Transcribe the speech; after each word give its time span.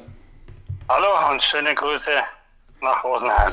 Hallo 0.88 1.30
und 1.30 1.42
schöne 1.42 1.74
Grüße 1.74 2.10
nach 2.80 3.04
Rosenheim. 3.04 3.52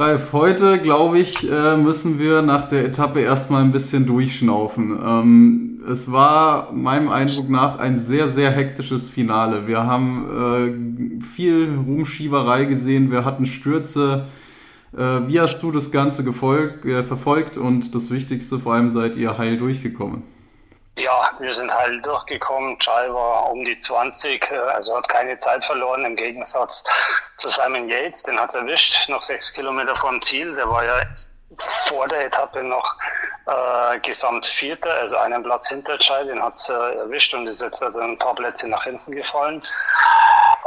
Ralf, 0.00 0.32
heute 0.32 0.78
glaube 0.78 1.18
ich, 1.18 1.50
äh, 1.50 1.76
müssen 1.76 2.20
wir 2.20 2.40
nach 2.40 2.68
der 2.68 2.84
Etappe 2.84 3.18
erstmal 3.18 3.64
ein 3.64 3.72
bisschen 3.72 4.06
durchschnaufen. 4.06 4.96
Ähm, 5.04 5.80
es 5.90 6.12
war 6.12 6.72
meinem 6.72 7.08
Eindruck 7.08 7.50
nach 7.50 7.80
ein 7.80 7.98
sehr, 7.98 8.28
sehr 8.28 8.52
hektisches 8.52 9.10
Finale. 9.10 9.66
Wir 9.66 9.84
haben 9.88 11.18
äh, 11.20 11.24
viel 11.24 11.76
Ruhmschieberei 11.84 12.66
gesehen, 12.66 13.10
wir 13.10 13.24
hatten 13.24 13.44
Stürze. 13.44 14.26
Äh, 14.96 15.02
wie 15.26 15.40
hast 15.40 15.64
du 15.64 15.72
das 15.72 15.90
Ganze 15.90 16.22
gefolgt, 16.22 16.84
verfolgt 16.84 17.56
und 17.56 17.92
das 17.92 18.12
Wichtigste, 18.12 18.60
vor 18.60 18.74
allem 18.74 18.92
seid 18.92 19.16
ihr 19.16 19.36
heil 19.36 19.58
durchgekommen? 19.58 20.22
Ja, 20.98 21.30
wir 21.38 21.54
sind 21.54 21.72
heil 21.72 22.02
durchgekommen. 22.02 22.76
Chai 22.80 23.08
war 23.14 23.52
um 23.52 23.64
die 23.64 23.78
20, 23.78 24.50
also 24.50 24.96
hat 24.96 25.08
keine 25.08 25.38
Zeit 25.38 25.64
verloren 25.64 26.04
im 26.04 26.16
Gegensatz 26.16 26.82
zu 27.36 27.48
Simon 27.48 27.88
Yates. 27.88 28.24
Den 28.24 28.38
hat 28.40 28.52
erwischt, 28.56 29.08
noch 29.08 29.22
sechs 29.22 29.52
Kilometer 29.52 29.94
vom 29.94 30.20
Ziel. 30.20 30.52
Der 30.56 30.68
war 30.68 30.84
ja 30.84 31.00
vor 31.86 32.08
der 32.08 32.26
Etappe 32.26 32.64
noch 32.64 32.96
äh, 33.46 34.00
gesamt 34.00 34.52
also 34.86 35.16
einen 35.18 35.44
Platz 35.44 35.68
hinter 35.68 35.98
Chai. 35.98 36.24
Den 36.24 36.42
hat 36.42 36.54
es 36.54 36.68
äh, 36.68 36.72
erwischt 36.72 37.32
und 37.32 37.46
ist 37.46 37.62
jetzt 37.62 37.80
also 37.80 38.00
ein 38.00 38.18
paar 38.18 38.34
Plätze 38.34 38.68
nach 38.68 38.82
hinten 38.82 39.12
gefallen. 39.12 39.62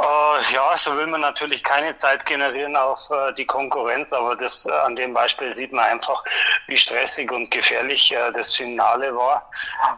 Äh, 0.02 0.52
ja, 0.52 0.76
so 0.76 0.96
will 0.96 1.06
man 1.06 1.20
natürlich 1.20 1.62
keine 1.62 1.94
Zeit 1.94 2.26
generieren 2.26 2.74
auf 2.74 3.08
äh, 3.10 3.32
die 3.34 3.46
Konkurrenz, 3.46 4.12
aber 4.12 4.34
das 4.34 4.66
äh, 4.66 4.72
an 4.72 4.96
dem 4.96 5.14
Beispiel 5.14 5.54
sieht 5.54 5.72
man 5.72 5.84
einfach, 5.84 6.24
wie 6.66 6.76
stressig 6.76 7.30
und 7.30 7.50
gefährlich 7.52 8.12
äh, 8.12 8.32
das 8.32 8.54
Finale 8.54 9.14
war. 9.14 9.48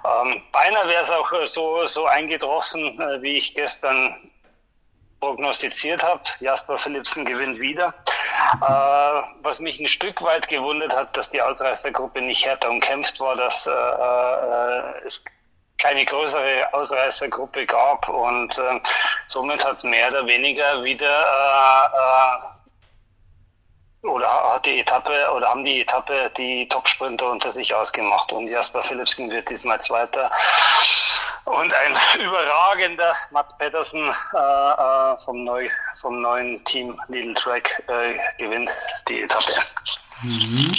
Ähm, 0.05 0.43
beinahe 0.53 0.89
wäre 0.89 1.03
es 1.03 1.11
auch 1.11 1.33
äh, 1.33 1.47
so, 1.47 1.87
so 1.87 2.05
eingetroffen, 2.05 3.01
äh, 3.01 3.23
wie 3.23 3.39
ich 3.39 3.55
gestern 3.55 4.31
prognostiziert 5.21 6.03
habe. 6.03 6.21
Jasper 6.41 6.79
Philipsen 6.79 7.25
gewinnt 7.25 7.59
wieder. 7.59 7.95
Äh, 8.61 9.23
was 9.41 9.59
mich 9.59 9.81
ein 9.81 9.89
Stück 9.89 10.21
weit 10.21 10.49
gewundert 10.49 10.95
hat, 10.95 11.17
dass 11.17 11.31
die 11.31 11.41
Ausreißergruppe 11.41 12.21
nicht 12.21 12.45
härter 12.45 12.69
umkämpft 12.69 13.21
war, 13.21 13.37
dass 13.37 13.67
äh, 13.67 15.07
es 15.07 15.25
keine 15.85 16.07
größere 16.07 16.73
Ausreißergruppe 16.73 17.67
gab 17.67 18.09
und 18.09 18.57
äh, 18.57 18.81
somit 19.27 19.63
hat 19.63 19.77
es 19.77 19.85
mehr 19.85 20.09
oder 20.09 20.27
weniger 20.27 20.83
wieder 20.83 21.21
äh, 21.21 22.47
äh, 24.07 24.09
oder 24.09 24.55
hat 24.55 24.65
die 24.65 24.81
Etappe 24.81 25.31
oder 25.31 25.51
haben 25.51 25.63
die 25.63 25.83
Etappe 25.83 26.31
die 26.39 26.67
Topsprinter 26.71 27.31
unter 27.31 27.51
sich 27.51 27.75
ausgemacht 27.75 28.33
und 28.33 28.49
Jasper 28.49 28.83
Philipsen 28.83 29.31
wird 29.31 29.51
diesmal 29.51 29.79
Zweiter 29.79 30.31
und 31.45 31.75
ein 31.75 31.95
überragender 32.25 33.15
Matt 33.31 33.59
Pedersen 33.59 34.11
äh, 34.33 34.39
äh, 34.39 35.19
vom, 35.19 35.45
neu, 35.45 35.69
vom 35.97 36.23
neuen 36.23 36.65
Team 36.65 36.99
Little 37.09 37.35
Track 37.35 37.83
äh, 37.89 38.15
gewinnt 38.43 38.73
die 39.07 39.21
Etappe. 39.21 39.53
Mhm. 40.23 40.73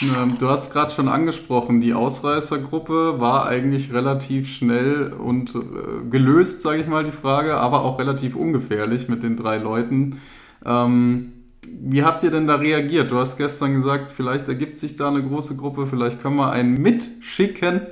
Ähm, 0.00 0.36
du 0.38 0.48
hast 0.48 0.72
gerade 0.72 0.92
schon 0.92 1.08
angesprochen, 1.08 1.80
die 1.80 1.92
Ausreißergruppe 1.92 3.18
war 3.18 3.46
eigentlich 3.46 3.92
relativ 3.92 4.48
schnell 4.48 5.12
und 5.12 5.54
äh, 5.54 6.08
gelöst, 6.08 6.62
sage 6.62 6.80
ich 6.80 6.86
mal, 6.86 7.04
die 7.04 7.12
Frage, 7.12 7.56
aber 7.56 7.82
auch 7.82 7.98
relativ 7.98 8.36
ungefährlich 8.36 9.08
mit 9.08 9.22
den 9.22 9.36
drei 9.36 9.58
Leuten. 9.58 10.20
Ähm, 10.64 11.32
wie 11.66 12.04
habt 12.04 12.22
ihr 12.22 12.30
denn 12.30 12.46
da 12.46 12.56
reagiert? 12.56 13.10
Du 13.10 13.18
hast 13.18 13.36
gestern 13.36 13.74
gesagt, 13.74 14.12
vielleicht 14.12 14.48
ergibt 14.48 14.78
sich 14.78 14.96
da 14.96 15.08
eine 15.08 15.22
große 15.22 15.56
Gruppe, 15.56 15.86
vielleicht 15.86 16.22
können 16.22 16.36
wir 16.36 16.50
einen 16.50 16.80
mitschicken. 16.80 17.82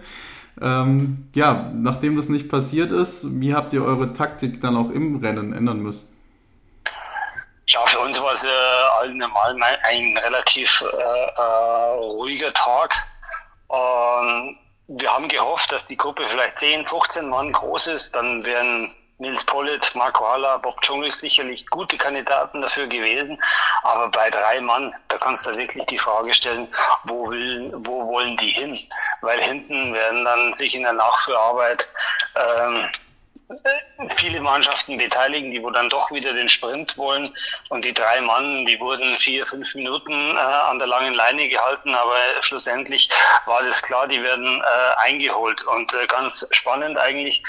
Ähm, 0.60 1.24
ja, 1.34 1.72
nachdem 1.74 2.16
das 2.16 2.28
nicht 2.28 2.48
passiert 2.48 2.92
ist, 2.92 3.40
wie 3.40 3.54
habt 3.54 3.72
ihr 3.72 3.84
eure 3.84 4.12
Taktik 4.12 4.60
dann 4.60 4.76
auch 4.76 4.90
im 4.90 5.16
Rennen 5.16 5.52
ändern 5.52 5.82
müssen? 5.82 6.15
Ja, 7.68 7.84
für 7.86 7.98
uns 7.98 8.20
war 8.20 8.32
es 8.32 8.44
äh, 8.44 8.48
allemal 9.00 9.60
ein 9.82 10.16
relativ 10.18 10.82
äh, 10.82 10.96
äh, 10.96 11.42
ruhiger 11.98 12.52
Tag. 12.52 12.94
Ähm, 13.72 14.56
wir 14.86 15.12
haben 15.12 15.28
gehofft, 15.28 15.72
dass 15.72 15.84
die 15.86 15.96
Gruppe 15.96 16.28
vielleicht 16.28 16.60
10, 16.60 16.86
15 16.86 17.28
Mann 17.28 17.52
groß 17.52 17.88
ist. 17.88 18.14
Dann 18.14 18.44
wären 18.44 18.94
Nils 19.18 19.44
Pollitt, 19.44 19.92
Marco 19.96 20.24
Haller, 20.28 20.60
Bob 20.60 20.80
Dschungel 20.82 21.10
sicherlich 21.10 21.66
gute 21.66 21.98
Kandidaten 21.98 22.60
dafür 22.62 22.86
gewesen. 22.86 23.36
Aber 23.82 24.08
bei 24.10 24.30
drei 24.30 24.60
Mann, 24.60 24.94
da 25.08 25.18
kannst 25.18 25.44
du 25.48 25.56
wirklich 25.56 25.86
die 25.86 25.98
Frage 25.98 26.32
stellen, 26.34 26.68
wo, 27.04 27.30
will, 27.30 27.72
wo 27.78 28.06
wollen 28.06 28.36
die 28.36 28.50
hin? 28.50 28.78
Weil 29.22 29.42
hinten 29.42 29.92
werden 29.92 30.24
dann 30.24 30.54
sich 30.54 30.76
in 30.76 30.82
der 30.82 30.92
Nachführarbeit 30.92 31.88
ähm, 32.36 32.88
viele 34.16 34.40
Mannschaften 34.40 34.98
beteiligen, 34.98 35.50
die 35.50 35.62
wo 35.62 35.70
dann 35.70 35.88
doch 35.88 36.10
wieder 36.10 36.32
den 36.32 36.48
Sprint 36.48 36.96
wollen. 36.98 37.34
Und 37.68 37.84
die 37.84 37.94
drei 37.94 38.20
Mann, 38.20 38.66
die 38.66 38.78
wurden 38.80 39.18
vier, 39.18 39.46
fünf 39.46 39.74
Minuten 39.74 40.12
äh, 40.36 40.38
an 40.38 40.78
der 40.78 40.88
langen 40.88 41.14
Leine 41.14 41.48
gehalten, 41.48 41.94
aber 41.94 42.16
schlussendlich 42.40 43.08
war 43.46 43.62
das 43.62 43.82
klar, 43.82 44.08
die 44.08 44.22
werden 44.22 44.60
äh, 44.62 45.06
eingeholt. 45.08 45.62
Und 45.64 45.94
äh, 45.94 46.06
ganz 46.06 46.46
spannend 46.50 46.98
eigentlich, 46.98 47.42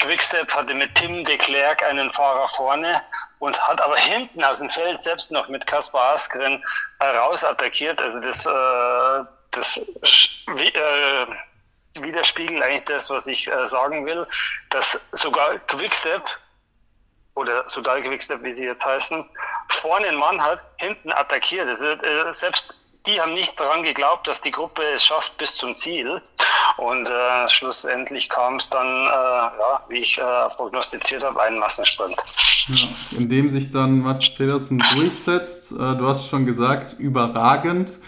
Quickstep 0.00 0.52
hatte 0.54 0.74
mit 0.74 0.94
Tim 0.94 1.24
de 1.24 1.36
Klerk 1.38 1.82
einen 1.82 2.10
Fahrer 2.10 2.48
vorne 2.48 3.02
und 3.38 3.60
hat 3.68 3.80
aber 3.80 3.96
hinten 3.96 4.44
aus 4.44 4.58
dem 4.58 4.70
Feld 4.70 5.00
selbst 5.00 5.30
noch 5.30 5.48
mit 5.48 5.66
Kaspar 5.66 6.14
Askren 6.14 6.62
heraus 7.00 7.44
Also 7.44 8.20
das, 8.20 8.46
äh, 8.46 9.24
das 9.52 9.76
äh, 10.46 11.26
widerspiegelt 12.02 12.62
eigentlich 12.62 12.84
das, 12.84 13.10
was 13.10 13.26
ich 13.26 13.50
äh, 13.50 13.66
sagen 13.66 14.06
will, 14.06 14.26
dass 14.70 15.00
sogar 15.12 15.58
Quickstep 15.58 16.22
oder 17.34 17.68
sogar 17.68 18.00
Quickstep, 18.00 18.42
wie 18.42 18.52
sie 18.52 18.64
jetzt 18.64 18.84
heißen, 18.84 19.28
vorne 19.68 20.08
einen 20.08 20.18
Mann 20.18 20.42
hat, 20.42 20.64
hinten 20.78 21.12
attackiert. 21.12 21.68
Also, 21.68 21.86
äh, 21.86 22.32
selbst 22.32 22.76
die 23.06 23.20
haben 23.20 23.34
nicht 23.34 23.58
daran 23.58 23.82
geglaubt, 23.82 24.26
dass 24.26 24.40
die 24.40 24.50
Gruppe 24.50 24.82
es 24.82 25.04
schafft 25.04 25.36
bis 25.38 25.54
zum 25.56 25.74
Ziel. 25.76 26.20
Und 26.76 27.08
äh, 27.08 27.48
schlussendlich 27.48 28.28
kam 28.28 28.56
es 28.56 28.68
dann, 28.68 28.86
äh, 28.86 29.10
ja, 29.10 29.84
wie 29.88 29.98
ich 30.00 30.18
äh, 30.18 30.22
prognostiziert 30.56 31.22
habe, 31.22 31.40
einen 31.40 31.58
Massensprint. 31.58 32.16
Ja, 32.68 32.88
in 33.16 33.28
dem 33.28 33.48
sich 33.48 33.70
dann 33.70 34.00
Mats 34.00 34.34
Pedersen 34.34 34.82
durchsetzt. 34.94 35.72
Äh, 35.72 35.76
du 35.76 36.08
hast 36.08 36.28
schon 36.28 36.46
gesagt, 36.46 36.96
überragend. 36.98 37.98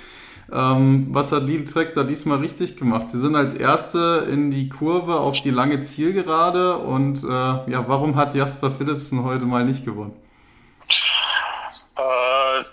Ähm, 0.50 1.08
was 1.10 1.30
hat 1.30 1.42
Lidl 1.42 1.70
Trek 1.70 1.92
da 1.94 2.04
diesmal 2.04 2.38
richtig 2.38 2.76
gemacht? 2.78 3.10
Sie 3.10 3.18
sind 3.18 3.36
als 3.36 3.54
Erste 3.54 4.26
in 4.30 4.50
die 4.50 4.68
Kurve 4.70 5.20
auf 5.20 5.40
die 5.40 5.50
lange 5.50 5.82
Zielgerade 5.82 6.78
und 6.78 7.22
äh, 7.22 7.26
ja, 7.26 7.84
warum 7.86 8.16
hat 8.16 8.34
Jasper 8.34 8.70
Philipsen 8.70 9.24
heute 9.24 9.44
mal 9.44 9.64
nicht 9.64 9.84
gewonnen? 9.84 10.16
Äh, 11.96 12.64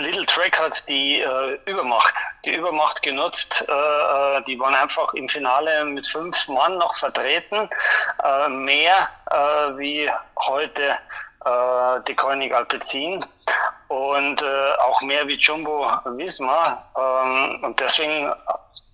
Little 0.00 0.24
Track 0.24 0.58
hat 0.58 0.88
die 0.88 1.20
äh, 1.20 1.58
Übermacht, 1.66 2.14
die 2.46 2.54
Übermacht 2.54 3.02
genutzt. 3.02 3.66
Äh, 3.68 3.72
äh 3.72 4.42
die 4.46 4.58
waren 4.58 4.74
einfach 4.74 5.12
im 5.14 5.28
Finale 5.28 5.84
mit 5.84 6.06
fünf 6.06 6.48
Mann 6.48 6.78
noch 6.78 6.94
vertreten, 6.94 7.68
äh, 8.24 8.48
mehr 8.48 9.08
äh, 9.30 9.36
wie 9.78 10.10
heute 10.46 10.96
die 12.06 12.14
König 12.14 12.52
Alpecin. 12.52 13.24
Und 13.88 14.42
äh, 14.42 14.72
auch 14.80 15.00
mehr 15.02 15.26
wie 15.26 15.36
Jumbo 15.36 15.90
Visma. 16.04 16.84
Ähm, 16.96 17.64
und 17.64 17.80
deswegen 17.80 18.32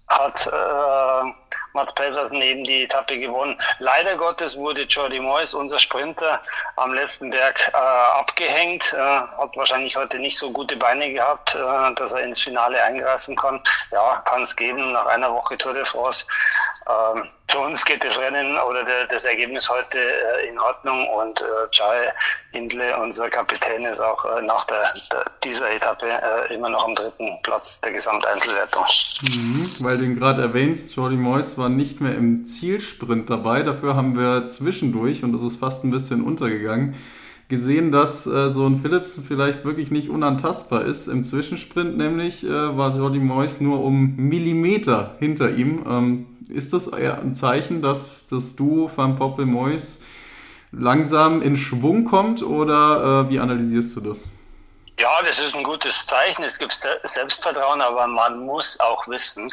hat 0.09 0.47
äh, 0.47 1.33
Mats 1.73 1.95
Pedersen 1.95 2.41
eben 2.41 2.65
die 2.65 2.85
Etappe 2.85 3.19
gewonnen. 3.19 3.57
Leider 3.79 4.17
Gottes 4.17 4.57
wurde 4.57 4.83
Jordi 4.83 5.19
Moyes, 5.19 5.55
unser 5.55 5.79
Sprinter, 5.79 6.41
am 6.77 6.93
letzten 6.93 7.31
Berg 7.31 7.71
äh, 7.73 7.77
abgehängt. 7.77 8.93
Äh, 8.93 8.99
hat 8.99 9.57
wahrscheinlich 9.57 9.97
heute 9.97 10.19
nicht 10.19 10.39
so 10.39 10.53
gute 10.53 10.77
Beine 10.77 11.13
gehabt, 11.13 11.55
äh, 11.55 11.95
dass 11.95 12.13
er 12.13 12.23
ins 12.23 12.41
Finale 12.41 12.83
eingreifen 12.83 13.35
kann. 13.35 13.61
Ja, 13.91 14.23
kann 14.25 14.43
es 14.43 14.55
geben 14.55 14.93
nach 14.93 15.07
einer 15.07 15.33
Woche 15.33 15.57
Tour 15.57 15.73
de 15.73 15.85
France. 15.85 16.27
Ähm, 16.87 17.29
für 17.55 17.61
uns 17.61 17.85
geht 17.85 18.03
das 18.03 18.19
Rennen 18.19 18.59
oder 18.69 18.85
der, 18.85 19.07
das 19.07 19.25
Ergebnis 19.25 19.71
heute 19.71 19.99
äh, 19.99 20.49
in 20.49 20.59
Ordnung 20.59 21.07
und 21.07 21.41
äh, 21.41 21.45
Jai 21.73 22.13
Hindle, 22.51 22.99
unser 23.01 23.31
Kapitän, 23.31 23.85
ist 23.85 24.01
auch 24.01 24.25
äh, 24.25 24.43
nach 24.43 24.65
der, 24.65 24.83
dieser 25.45 25.71
Etappe 25.71 26.07
äh, 26.07 26.53
immer 26.53 26.69
noch 26.69 26.85
am 26.85 26.97
dritten 26.97 27.39
Platz 27.45 27.81
der 27.81 27.93
Gesamteinzelwertung. 27.93 28.85
Mhm, 29.23 29.63
weil 29.83 29.97
du 29.97 30.05
ihn 30.05 30.19
gerade 30.19 30.43
erwähnst, 30.43 30.97
Jordi 30.97 31.17
Moyes 31.17 31.57
war 31.57 31.69
nicht 31.69 32.01
mehr 32.01 32.17
im 32.17 32.45
Zielsprint 32.45 33.31
dabei. 33.31 33.63
Dafür 33.63 33.95
haben 33.95 34.19
wir 34.19 34.49
zwischendurch, 34.49 35.23
und 35.23 35.33
das 35.33 35.43
ist 35.43 35.61
fast 35.61 35.85
ein 35.85 35.93
bisschen 35.93 36.25
untergegangen, 36.25 36.97
gesehen, 37.49 37.93
dass 37.93 38.27
äh, 38.27 38.51
so 38.51 38.67
ein 38.67 38.81
Philips 38.81 39.21
vielleicht 39.27 39.65
wirklich 39.65 39.91
nicht 39.91 40.09
unantastbar 40.09 40.85
ist. 40.85 41.09
Im 41.09 41.25
Zwischensprint 41.25 41.97
nämlich 41.97 42.45
äh, 42.45 42.77
war 42.77 42.97
Jordi 42.97 43.19
Moyes 43.19 43.61
nur 43.61 43.83
um 43.83 44.17
Millimeter 44.17 45.17
hinter 45.19 45.51
ihm. 45.51 45.85
Ähm, 45.87 46.27
ist 46.49 46.73
das 46.73 46.93
ein 46.93 47.35
Zeichen, 47.35 47.83
dass 47.83 48.09
das 48.31 48.57
Duo 48.57 48.91
Van 48.95 49.17
Poppel 49.17 49.47
Mois 49.47 50.01
langsam 50.73 51.43
in 51.43 51.57
Schwung 51.57 52.05
kommt 52.05 52.43
oder 52.43 53.27
äh, 53.27 53.31
wie 53.31 53.39
analysierst 53.39 53.97
du 53.97 54.01
das? 54.01 54.29
Ja, 54.99 55.23
das 55.23 55.41
ist 55.41 55.57
ein 55.57 55.65
gutes 55.65 56.07
Zeichen. 56.07 56.45
Es 56.45 56.59
gibt 56.59 56.73
Selbstvertrauen, 57.03 57.81
aber 57.81 58.07
man 58.07 58.47
muss 58.47 58.79
auch 58.79 59.09
wissen, 59.09 59.53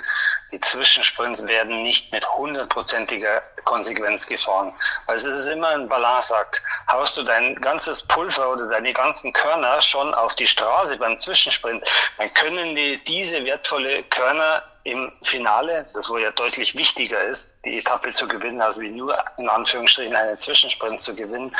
die 0.51 0.59
Zwischensprints 0.59 1.47
werden 1.47 1.81
nicht 1.81 2.11
mit 2.11 2.27
hundertprozentiger 2.37 3.41
Konsequenz 3.65 4.27
gefahren. 4.27 4.73
Also 5.07 5.29
es 5.29 5.37
ist 5.37 5.47
immer 5.47 5.69
ein 5.69 5.87
Balanceakt. 5.87 6.61
Haust 6.91 7.17
du 7.17 7.23
dein 7.23 7.55
ganzes 7.55 8.01
Pulver 8.07 8.51
oder 8.51 8.67
deine 8.67 8.93
ganzen 8.93 9.33
Körner 9.33 9.81
schon 9.81 10.13
auf 10.13 10.35
die 10.35 10.47
Straße 10.47 10.97
beim 10.97 11.17
Zwischensprint, 11.17 11.83
dann 12.17 12.33
können 12.33 12.75
die 12.75 12.97
diese 13.03 13.43
wertvolle 13.45 14.03
Körner 14.03 14.63
im 14.83 15.11
Finale, 15.25 15.85
das 15.93 16.09
wo 16.09 16.17
ja 16.17 16.31
deutlich 16.31 16.75
wichtiger 16.75 17.21
ist, 17.25 17.49
die 17.65 17.77
Etappe 17.77 18.11
zu 18.11 18.27
gewinnen, 18.27 18.59
als 18.61 18.79
wie 18.79 18.89
nur 18.89 19.15
in 19.37 19.47
Anführungsstrichen 19.47 20.15
einen 20.15 20.39
Zwischensprint 20.39 20.99
zu 21.01 21.15
gewinnen. 21.15 21.55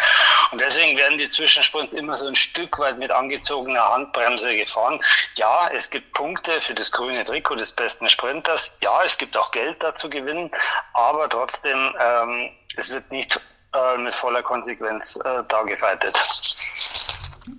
Und 0.52 0.60
deswegen 0.60 0.98
werden 0.98 1.20
die 1.20 1.30
Zwischensprints 1.30 1.94
immer 1.94 2.16
so 2.16 2.26
ein 2.26 2.36
Stück 2.36 2.80
weit 2.80 2.98
mit 2.98 3.12
angezogener 3.12 3.88
Handbremse 3.90 4.56
gefahren. 4.58 5.00
Ja, 5.36 5.70
es 5.72 5.90
gibt 5.92 6.14
Punkte 6.14 6.62
für 6.62 6.74
das 6.74 6.92
grüne 6.92 7.24
Trikot 7.24 7.56
des 7.56 7.72
besten 7.72 8.10
Sprinters. 8.10 8.76
Ja, 8.82 9.04
es 9.04 9.18
gibt 9.18 9.38
auch 9.38 9.52
Geld 9.52 9.82
da 9.84 9.94
zu 9.94 10.10
gewinnen, 10.10 10.50
aber 10.94 11.30
trotzdem, 11.30 11.91
ähm, 12.00 12.50
es 12.78 12.90
wird 12.90 13.12
nicht 13.12 13.40
äh, 13.74 13.98
mit 13.98 14.14
voller 14.14 14.44
Konsequenz 14.44 15.20
äh, 15.24 15.44
da 15.48 15.64
gefeitet. 15.64 16.14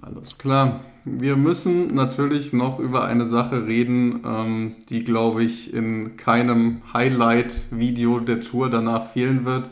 Alles 0.02 0.38
klar. 0.38 0.80
Wir 1.04 1.36
müssen 1.36 1.94
natürlich 1.94 2.52
noch 2.52 2.78
über 2.78 3.04
eine 3.06 3.26
Sache 3.26 3.66
reden, 3.66 4.22
ähm, 4.24 4.76
die, 4.88 5.02
glaube 5.02 5.42
ich, 5.42 5.74
in 5.74 6.16
keinem 6.16 6.82
Highlight-Video 6.92 8.20
der 8.20 8.40
Tour 8.40 8.70
danach 8.70 9.10
fehlen 9.10 9.44
wird. 9.44 9.68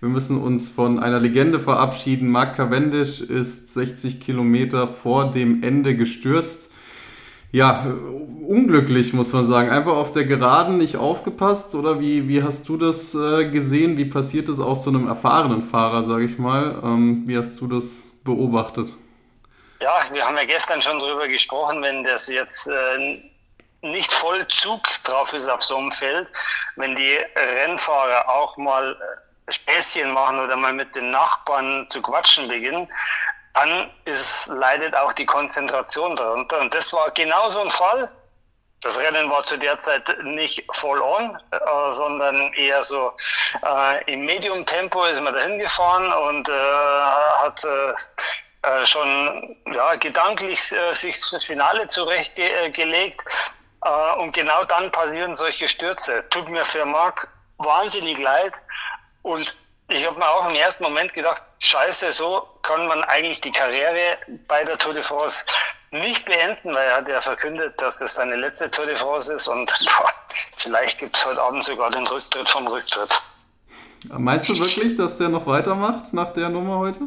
Wir 0.00 0.08
müssen 0.08 0.42
uns 0.42 0.68
von 0.68 0.98
einer 0.98 1.20
Legende 1.20 1.60
verabschieden. 1.60 2.28
Mark 2.28 2.56
Cavendish 2.56 3.20
ist 3.20 3.72
60 3.72 4.20
Kilometer 4.20 4.88
vor 4.88 5.30
dem 5.30 5.62
Ende 5.62 5.96
gestürzt. 5.96 6.73
Ja, 7.52 7.86
unglücklich 8.46 9.12
muss 9.12 9.32
man 9.32 9.46
sagen. 9.46 9.70
Einfach 9.70 9.96
auf 9.96 10.12
der 10.12 10.24
Geraden 10.24 10.78
nicht 10.78 10.96
aufgepasst 10.96 11.74
oder 11.74 12.00
wie, 12.00 12.28
wie 12.28 12.42
hast 12.42 12.68
du 12.68 12.76
das 12.76 13.14
äh, 13.14 13.48
gesehen? 13.50 13.96
Wie 13.96 14.04
passiert 14.04 14.48
das 14.48 14.60
auch 14.60 14.76
so 14.76 14.90
einem 14.90 15.06
erfahrenen 15.06 15.62
Fahrer, 15.62 16.04
sage 16.04 16.24
ich 16.24 16.38
mal? 16.38 16.80
Ähm, 16.82 17.22
wie 17.26 17.38
hast 17.38 17.60
du 17.60 17.66
das 17.66 18.08
beobachtet? 18.24 18.94
Ja, 19.80 20.00
wir 20.12 20.24
haben 20.24 20.36
ja 20.36 20.44
gestern 20.44 20.80
schon 20.80 20.98
darüber 20.98 21.28
gesprochen, 21.28 21.82
wenn 21.82 22.04
das 22.04 22.28
jetzt 22.28 22.68
äh, 22.68 23.20
nicht 23.82 24.10
voll 24.12 24.46
Zug 24.48 24.82
drauf 25.04 25.32
ist 25.32 25.48
auf 25.48 25.62
so 25.62 25.76
einem 25.76 25.92
Feld, 25.92 26.30
wenn 26.76 26.94
die 26.94 27.18
Rennfahrer 27.36 28.28
auch 28.28 28.56
mal 28.56 28.92
äh, 28.92 29.52
Späßchen 29.52 30.10
machen 30.12 30.38
oder 30.38 30.56
mal 30.56 30.72
mit 30.72 30.94
den 30.94 31.10
Nachbarn 31.10 31.86
zu 31.90 32.00
quatschen 32.00 32.48
beginnen, 32.48 32.88
dann 33.54 33.90
ist, 34.04 34.48
leidet 34.48 34.94
auch 34.96 35.12
die 35.12 35.26
Konzentration 35.26 36.16
darunter. 36.16 36.60
Und 36.60 36.74
das 36.74 36.92
war 36.92 37.10
genau 37.12 37.48
so 37.50 37.60
ein 37.60 37.70
Fall. 37.70 38.10
Das 38.80 38.98
Rennen 38.98 39.30
war 39.30 39.42
zu 39.44 39.56
der 39.56 39.78
Zeit 39.78 40.14
nicht 40.24 40.62
voll 40.72 41.00
on, 41.00 41.38
äh, 41.52 41.92
sondern 41.92 42.52
eher 42.52 42.84
so 42.84 43.12
äh, 43.64 44.12
im 44.12 44.26
Medium-Tempo 44.26 45.04
ist 45.04 45.22
man 45.22 45.32
dahin 45.32 45.58
gefahren 45.58 46.12
und 46.12 46.48
äh, 46.50 46.52
hat 46.52 47.64
äh, 47.64 47.94
äh, 48.62 48.84
schon 48.84 49.56
ja, 49.72 49.94
gedanklich 49.94 50.72
äh, 50.72 50.92
sich 50.92 51.16
fürs 51.16 51.44
Finale 51.44 51.88
zurechtgelegt. 51.88 53.24
Und 54.16 54.32
genau 54.32 54.64
dann 54.64 54.90
passieren 54.90 55.34
solche 55.34 55.68
Stürze. 55.68 56.24
Tut 56.30 56.48
mir 56.48 56.64
für 56.64 56.86
Marc 56.86 57.28
wahnsinnig 57.58 58.18
leid. 58.18 58.54
Und 59.20 59.58
ich 59.88 60.06
habe 60.06 60.18
mir 60.18 60.28
auch 60.28 60.48
im 60.48 60.56
ersten 60.56 60.82
Moment 60.82 61.12
gedacht, 61.12 61.42
scheiße, 61.58 62.12
so 62.12 62.48
kann 62.62 62.86
man 62.86 63.04
eigentlich 63.04 63.40
die 63.40 63.52
Karriere 63.52 64.18
bei 64.48 64.64
der 64.64 64.78
Tour 64.78 64.94
de 64.94 65.02
France 65.02 65.44
nicht 65.90 66.24
beenden, 66.24 66.74
weil 66.74 66.88
er 66.88 66.96
hat 66.96 67.08
ja 67.08 67.20
verkündet, 67.20 67.80
dass 67.80 67.98
das 67.98 68.14
seine 68.14 68.36
letzte 68.36 68.70
Tour 68.70 68.86
de 68.86 68.96
France 68.96 69.32
ist 69.32 69.48
und 69.48 69.72
boah, 69.86 70.10
vielleicht 70.56 70.98
gibt 70.98 71.16
es 71.16 71.26
heute 71.26 71.40
Abend 71.40 71.62
sogar 71.64 71.90
den 71.90 72.06
Rücktritt 72.06 72.48
vom 72.50 72.66
Rücktritt. 72.66 73.22
Meinst 74.08 74.48
du 74.48 74.58
wirklich, 74.58 74.96
dass 74.96 75.16
der 75.16 75.28
noch 75.28 75.46
weitermacht 75.46 76.12
nach 76.12 76.32
der 76.32 76.48
Nummer 76.48 76.78
heute? 76.78 77.00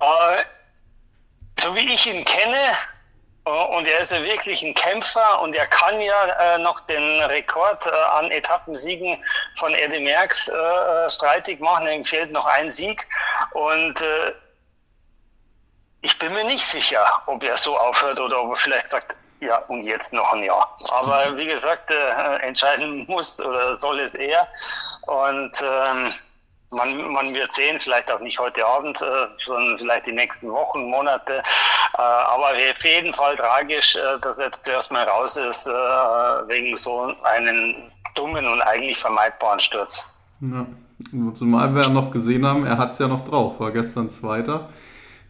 Äh, 0.00 0.44
so 1.58 1.74
wie 1.74 1.92
ich 1.92 2.06
ihn 2.06 2.24
kenne, 2.24 2.72
und 3.48 3.86
er 3.86 4.00
ist 4.00 4.12
ja 4.12 4.22
wirklich 4.22 4.62
ein 4.62 4.74
Kämpfer 4.74 5.40
und 5.42 5.54
er 5.54 5.66
kann 5.66 6.00
ja 6.00 6.26
äh, 6.54 6.58
noch 6.58 6.80
den 6.80 7.22
Rekord 7.22 7.86
äh, 7.86 7.90
an 7.90 8.30
Etappensiegen 8.30 9.22
von 9.56 9.74
Eddie 9.74 10.00
Merckx 10.00 10.48
äh, 10.48 10.54
äh, 10.54 11.10
streitig 11.10 11.60
machen. 11.60 11.86
Ihm 11.86 12.04
fehlt 12.04 12.32
noch 12.32 12.46
ein 12.46 12.70
Sieg. 12.70 13.06
Und 13.52 14.00
äh, 14.00 14.32
ich 16.02 16.18
bin 16.18 16.32
mir 16.32 16.44
nicht 16.44 16.64
sicher, 16.64 17.04
ob 17.26 17.42
er 17.42 17.56
so 17.56 17.76
aufhört 17.78 18.20
oder 18.20 18.42
ob 18.42 18.50
er 18.50 18.56
vielleicht 18.56 18.88
sagt, 18.88 19.16
ja, 19.40 19.58
und 19.68 19.82
jetzt 19.82 20.12
noch 20.12 20.32
ein 20.32 20.42
Jahr. 20.42 20.74
Aber 20.90 21.36
wie 21.36 21.46
gesagt, 21.46 21.90
entscheiden 21.90 23.04
muss 23.08 23.40
oder 23.40 23.74
soll 23.74 24.00
es 24.00 24.14
er. 24.14 24.48
Und 25.06 25.62
ähm, 25.62 26.12
man, 26.70 27.12
man 27.12 27.34
wird 27.34 27.52
sehen, 27.52 27.80
vielleicht 27.80 28.10
auch 28.10 28.20
nicht 28.20 28.38
heute 28.38 28.64
Abend, 28.66 29.00
äh, 29.00 29.26
sondern 29.44 29.78
vielleicht 29.78 30.06
die 30.06 30.12
nächsten 30.12 30.50
Wochen, 30.52 30.84
Monate. 30.90 31.42
Äh, 31.98 32.02
aber 32.02 32.50
auf 32.50 32.84
jeden 32.84 33.12
Fall 33.12 33.36
tragisch, 33.36 33.96
äh, 33.96 34.20
dass 34.20 34.38
er 34.38 34.46
jetzt 34.46 34.64
zuerst 34.64 34.92
mal 34.92 35.04
raus 35.04 35.36
ist, 35.36 35.66
äh, 35.66 35.70
wegen 35.70 36.76
so 36.76 37.12
einen 37.24 37.90
dummen 38.14 38.46
und 38.46 38.62
eigentlich 38.62 38.98
vermeidbaren 38.98 39.58
Sturz. 39.58 40.16
Ja. 40.40 40.64
Zumal 41.34 41.74
wir 41.74 41.82
ja 41.82 41.88
noch 41.90 42.10
gesehen 42.10 42.46
haben, 42.46 42.66
er 42.66 42.78
hat 42.78 42.92
es 42.92 42.98
ja 42.98 43.08
noch 43.08 43.24
drauf, 43.24 43.58
war 43.58 43.70
gestern 43.72 44.10
Zweiter. 44.10 44.68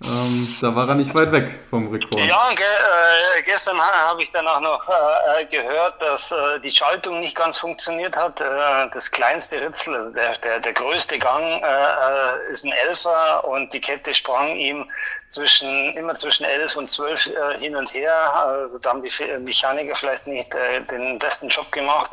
Ähm, 0.04 0.56
da 0.60 0.76
war 0.76 0.88
er 0.88 0.94
nicht 0.94 1.12
weit 1.12 1.32
weg 1.32 1.58
vom 1.68 1.88
Rekord. 1.88 2.20
Ja, 2.24 2.52
ge 2.54 2.64
äh, 2.64 3.42
gestern 3.42 3.80
habe 3.80 4.22
ich 4.22 4.30
dann 4.30 4.46
auch 4.46 4.60
noch 4.60 4.88
äh, 4.88 5.44
gehört, 5.46 6.00
dass 6.00 6.30
äh, 6.30 6.60
die 6.60 6.70
Schaltung 6.70 7.18
nicht 7.18 7.34
ganz 7.34 7.58
funktioniert 7.58 8.16
hat. 8.16 8.40
Äh, 8.40 8.88
das 8.92 9.10
kleinste 9.10 9.60
Ritzel, 9.60 9.96
also 9.96 10.12
der, 10.12 10.38
der, 10.38 10.60
der 10.60 10.72
größte 10.72 11.18
Gang, 11.18 11.62
äh, 11.64 12.50
ist 12.50 12.64
ein 12.64 12.70
Elfer 12.70 13.44
und 13.44 13.72
die 13.74 13.80
Kette 13.80 14.14
sprang 14.14 14.54
ihm 14.54 14.88
zwischen 15.26 15.96
immer 15.96 16.14
zwischen 16.14 16.44
elf 16.44 16.76
und 16.76 16.88
zwölf 16.88 17.26
äh, 17.26 17.58
hin 17.58 17.74
und 17.74 17.92
her. 17.92 18.14
Also 18.34 18.78
da 18.78 18.90
haben 18.90 19.02
die 19.02 19.10
Mechaniker 19.40 19.96
vielleicht 19.96 20.28
nicht 20.28 20.54
den 20.90 21.18
besten 21.18 21.48
Job 21.48 21.70
gemacht. 21.72 22.12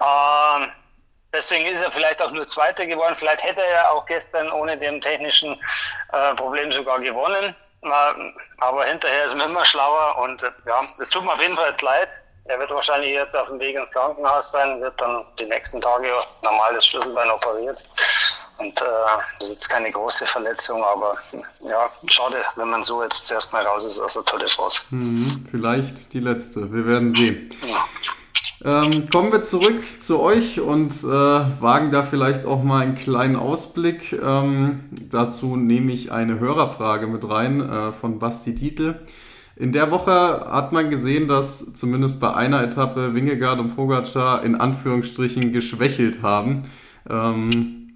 Ähm, 0.00 0.72
Deswegen 1.32 1.66
ist 1.66 1.82
er 1.82 1.90
vielleicht 1.90 2.22
auch 2.22 2.30
nur 2.30 2.46
Zweiter 2.46 2.86
geworden. 2.86 3.16
Vielleicht 3.16 3.44
hätte 3.44 3.60
er 3.60 3.74
ja 3.74 3.90
auch 3.90 4.06
gestern 4.06 4.50
ohne 4.50 4.78
dem 4.78 5.00
technischen 5.00 5.60
äh, 6.12 6.34
Problem 6.34 6.72
sogar 6.72 7.00
gewonnen. 7.00 7.54
Aber 8.58 8.84
hinterher 8.84 9.24
ist 9.24 9.36
man 9.36 9.50
immer 9.50 9.64
schlauer 9.64 10.18
und 10.22 10.42
äh, 10.42 10.50
ja, 10.66 10.80
es 10.98 11.10
tut 11.10 11.24
mir 11.24 11.32
auf 11.32 11.40
jeden 11.40 11.56
Fall 11.56 11.70
jetzt 11.70 11.82
leid. 11.82 12.20
Er 12.48 12.58
wird 12.58 12.70
wahrscheinlich 12.70 13.10
jetzt 13.10 13.36
auf 13.36 13.48
dem 13.48 13.58
Weg 13.58 13.76
ins 13.76 13.90
Krankenhaus 13.90 14.52
sein, 14.52 14.80
wird 14.80 15.00
dann 15.00 15.24
die 15.38 15.46
nächsten 15.46 15.80
Tage 15.80 16.08
normal 16.42 16.74
das 16.74 16.86
Schlüsselbein 16.86 17.30
operiert. 17.30 17.84
Und 18.58 18.80
äh, 18.80 18.84
das 19.38 19.48
ist 19.48 19.54
jetzt 19.54 19.68
keine 19.68 19.90
große 19.90 20.26
Verletzung, 20.26 20.82
aber 20.82 21.18
ja, 21.60 21.90
schade, 22.06 22.42
wenn 22.56 22.70
man 22.70 22.82
so 22.82 23.02
jetzt 23.02 23.26
zuerst 23.26 23.52
mal 23.52 23.66
raus 23.66 23.84
ist 23.84 24.00
aus 24.00 24.14
der 24.14 24.24
Tour 24.24 24.38
de 24.38 24.48
France. 24.48 24.82
Mhm, 24.90 25.46
vielleicht 25.50 26.12
die 26.12 26.20
letzte, 26.20 26.72
wir 26.72 26.86
werden 26.86 27.10
sehen. 27.12 27.50
Ja. 27.66 27.84
Ähm, 28.66 29.08
kommen 29.08 29.30
wir 29.30 29.42
zurück 29.42 29.80
zu 30.00 30.18
euch 30.18 30.60
und 30.60 30.92
äh, 31.04 31.06
wagen 31.06 31.92
da 31.92 32.02
vielleicht 32.02 32.46
auch 32.46 32.64
mal 32.64 32.82
einen 32.82 32.96
kleinen 32.96 33.36
Ausblick. 33.36 34.12
Ähm, 34.12 34.80
dazu 35.12 35.54
nehme 35.54 35.92
ich 35.92 36.10
eine 36.10 36.40
Hörerfrage 36.40 37.06
mit 37.06 37.28
rein 37.28 37.60
äh, 37.60 37.92
von 37.92 38.18
Basti 38.18 38.56
Titel. 38.56 38.96
In 39.54 39.70
der 39.70 39.92
Woche 39.92 40.48
hat 40.50 40.72
man 40.72 40.90
gesehen, 40.90 41.28
dass 41.28 41.74
zumindest 41.74 42.18
bei 42.18 42.34
einer 42.34 42.60
Etappe 42.60 43.14
Wingegaard 43.14 43.60
und 43.60 43.76
Pogacar 43.76 44.42
in 44.42 44.56
Anführungsstrichen 44.56 45.52
geschwächelt 45.52 46.22
haben. 46.22 46.62
Ähm, 47.08 47.92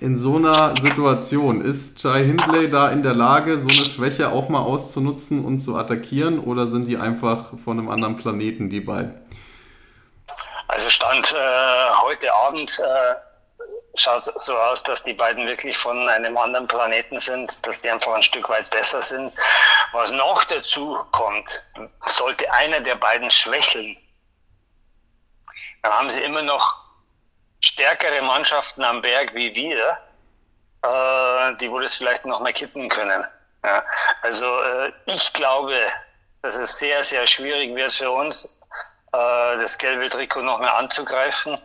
in 0.00 0.16
so 0.16 0.36
einer 0.36 0.74
Situation 0.80 1.60
ist 1.60 2.00
Chai 2.00 2.24
Hindley 2.24 2.70
da 2.70 2.88
in 2.88 3.02
der 3.02 3.14
Lage, 3.14 3.58
so 3.58 3.68
eine 3.68 3.86
Schwäche 3.86 4.32
auch 4.32 4.48
mal 4.48 4.60
auszunutzen 4.60 5.44
und 5.44 5.58
zu 5.58 5.76
attackieren 5.76 6.38
oder 6.38 6.66
sind 6.66 6.88
die 6.88 6.96
einfach 6.96 7.58
von 7.62 7.78
einem 7.78 7.90
anderen 7.90 8.16
Planeten, 8.16 8.70
die 8.70 8.80
beiden? 8.80 9.12
Also 10.68 10.88
stand 10.88 11.32
äh, 11.32 11.90
heute 12.00 12.32
Abend 12.32 12.78
äh, 12.78 13.14
schaut 13.96 14.24
so 14.24 14.58
aus, 14.58 14.82
dass 14.82 15.02
die 15.02 15.12
beiden 15.12 15.46
wirklich 15.46 15.76
von 15.76 16.08
einem 16.08 16.36
anderen 16.36 16.66
Planeten 16.66 17.18
sind, 17.18 17.64
dass 17.66 17.80
die 17.80 17.90
einfach 17.90 18.14
ein 18.14 18.22
Stück 18.22 18.48
weit 18.48 18.70
besser 18.70 19.02
sind. 19.02 19.32
Was 19.92 20.10
noch 20.10 20.44
dazu 20.44 20.98
kommt, 21.12 21.62
sollte 22.06 22.50
einer 22.52 22.80
der 22.80 22.96
beiden 22.96 23.30
schwächeln, 23.30 23.96
dann 25.82 25.92
haben 25.92 26.10
sie 26.10 26.22
immer 26.22 26.42
noch 26.42 26.74
stärkere 27.60 28.22
Mannschaften 28.22 28.82
am 28.82 29.02
Berg 29.02 29.34
wie 29.34 29.54
wir, 29.54 29.98
äh, 30.82 31.56
die 31.56 31.70
wohl 31.70 31.84
es 31.84 31.96
vielleicht 31.96 32.24
noch 32.24 32.40
mal 32.40 32.52
kippen 32.52 32.88
können. 32.88 33.24
Ja, 33.64 33.84
also 34.22 34.60
äh, 34.62 34.92
ich 35.06 35.32
glaube, 35.32 35.78
dass 36.42 36.54
es 36.56 36.78
sehr, 36.78 37.02
sehr 37.02 37.26
schwierig 37.26 37.74
wird 37.74 37.92
für 37.92 38.10
uns, 38.10 38.60
das 39.58 39.78
gelbe 39.78 40.08
Trikot 40.08 40.42
noch 40.42 40.58
mehr 40.58 40.76
anzugreifen, 40.76 41.58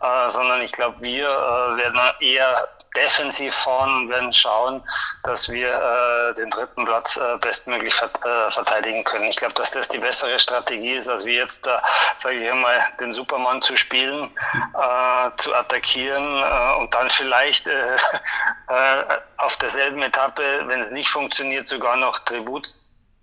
äh, 0.00 0.30
sondern 0.30 0.62
ich 0.62 0.72
glaube, 0.72 0.96
wir 1.00 1.28
äh, 1.28 1.76
werden 1.76 2.00
eher 2.20 2.68
defensiv 2.96 3.54
fahren 3.54 3.94
und 3.94 4.08
werden 4.08 4.32
schauen, 4.32 4.82
dass 5.24 5.48
wir 5.48 5.68
äh, 5.68 6.34
den 6.34 6.50
dritten 6.50 6.84
Platz 6.84 7.16
äh, 7.16 7.38
bestmöglich 7.38 7.94
vert 7.94 8.18
äh, 8.24 8.50
verteidigen 8.50 9.04
können. 9.04 9.24
Ich 9.24 9.36
glaube, 9.36 9.54
dass 9.54 9.70
das 9.70 9.88
die 9.88 9.98
bessere 9.98 10.38
Strategie 10.38 10.94
ist, 10.94 11.08
als 11.08 11.24
wir 11.24 11.34
jetzt 11.34 11.66
da, 11.66 11.82
sage 12.18 12.42
ich 12.42 12.50
einmal, 12.50 12.80
den 12.98 13.12
Supermann 13.12 13.62
zu 13.62 13.76
spielen, 13.76 14.30
äh, 14.74 15.30
zu 15.36 15.54
attackieren 15.54 16.42
äh, 16.42 16.80
und 16.80 16.92
dann 16.94 17.10
vielleicht 17.10 17.68
äh, 17.68 17.94
äh, 18.68 19.04
auf 19.36 19.56
derselben 19.58 20.02
Etappe, 20.02 20.64
wenn 20.66 20.80
es 20.80 20.90
nicht 20.90 21.08
funktioniert, 21.08 21.66
sogar 21.66 21.96
noch 21.96 22.18
Tribut 22.20 22.74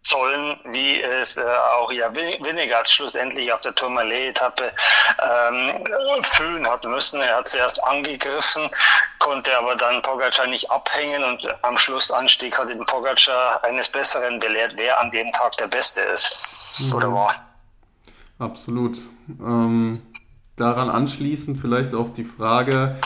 sollen, 0.08 0.58
wie 0.66 1.02
es 1.02 1.38
äh, 1.38 1.44
auch 1.78 1.92
ja 1.92 2.14
Winnegard 2.14 2.90
schlussendlich 2.90 3.52
auf 3.52 3.62
der 3.62 3.76
Tourmalet-Etappe 3.76 4.72
ähm, 5.22 6.24
fühlen 6.24 6.68
hat 6.68 6.86
müssen. 6.86 7.22
Er 7.22 7.38
hat 7.38 7.48
zuerst 7.48 7.84
angegriffen, 7.84 8.70
konnte 9.20 9.58
aber 9.58 9.76
dann 9.76 10.02
Pogacar 10.02 10.48
nicht 10.48 10.72
abhängen 10.72 11.24
und 11.24 11.48
am 11.64 11.78
Schlussanstieg 11.78 12.58
hat 12.58 12.70
ihn 12.70 12.86
Pogacar 12.86 13.64
eines 13.64 13.90
Besseren 13.90 14.40
belehrt, 14.40 14.74
wer 14.76 15.00
an 15.00 15.12
dem 15.12 15.32
Tag 15.32 15.58
der 15.58 15.68
Beste 15.68 16.02
ist 16.02 16.48
mhm. 16.80 16.94
oder 16.96 17.14
war. 17.14 17.36
Absolut. 18.40 18.98
Ähm, 19.40 19.92
daran 20.56 20.90
anschließend 20.90 21.60
vielleicht 21.60 21.94
auch 21.94 22.14
die 22.14 22.24
Frage, 22.24 22.98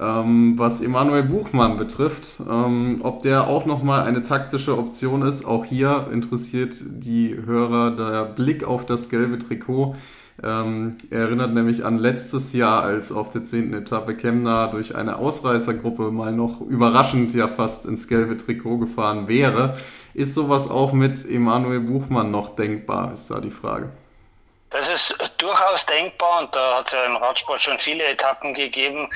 ähm, 0.00 0.58
was 0.58 0.80
Emanuel 0.80 1.24
Buchmann 1.24 1.76
betrifft, 1.76 2.40
ähm, 2.48 3.00
ob 3.02 3.22
der 3.22 3.46
auch 3.46 3.66
nochmal 3.66 4.02
eine 4.02 4.24
taktische 4.24 4.78
Option 4.78 5.22
ist, 5.22 5.44
auch 5.44 5.64
hier 5.64 6.08
interessiert 6.10 6.74
die 6.80 7.36
Hörer 7.44 7.90
der 7.90 8.24
Blick 8.24 8.64
auf 8.64 8.86
das 8.86 9.10
gelbe 9.10 9.38
Trikot. 9.38 9.96
Ähm, 10.42 10.96
er 11.10 11.20
erinnert 11.20 11.52
nämlich 11.52 11.84
an 11.84 11.98
letztes 11.98 12.54
Jahr, 12.54 12.82
als 12.82 13.12
auf 13.12 13.28
der 13.28 13.44
zehnten 13.44 13.74
Etappe 13.74 14.16
Kemner 14.16 14.68
durch 14.68 14.94
eine 14.94 15.16
Ausreißergruppe 15.16 16.10
mal 16.10 16.32
noch 16.32 16.62
überraschend 16.62 17.34
ja 17.34 17.46
fast 17.46 17.84
ins 17.84 18.08
gelbe 18.08 18.38
Trikot 18.38 18.78
gefahren 18.78 19.28
wäre. 19.28 19.76
Ist 20.14 20.34
sowas 20.34 20.70
auch 20.70 20.92
mit 20.92 21.28
Emanuel 21.28 21.80
Buchmann 21.80 22.30
noch 22.30 22.56
denkbar, 22.56 23.12
ist 23.12 23.30
da 23.30 23.40
die 23.40 23.50
Frage. 23.50 23.90
Das 24.70 24.88
ist 24.88 25.18
durchaus 25.38 25.84
denkbar 25.84 26.42
und 26.42 26.54
da 26.54 26.78
hat 26.78 26.86
es 26.86 26.92
ja 26.92 27.04
im 27.04 27.16
Radsport 27.16 27.60
schon 27.60 27.76
viele 27.78 28.04
Etappen 28.04 28.54
gegeben, 28.54 29.08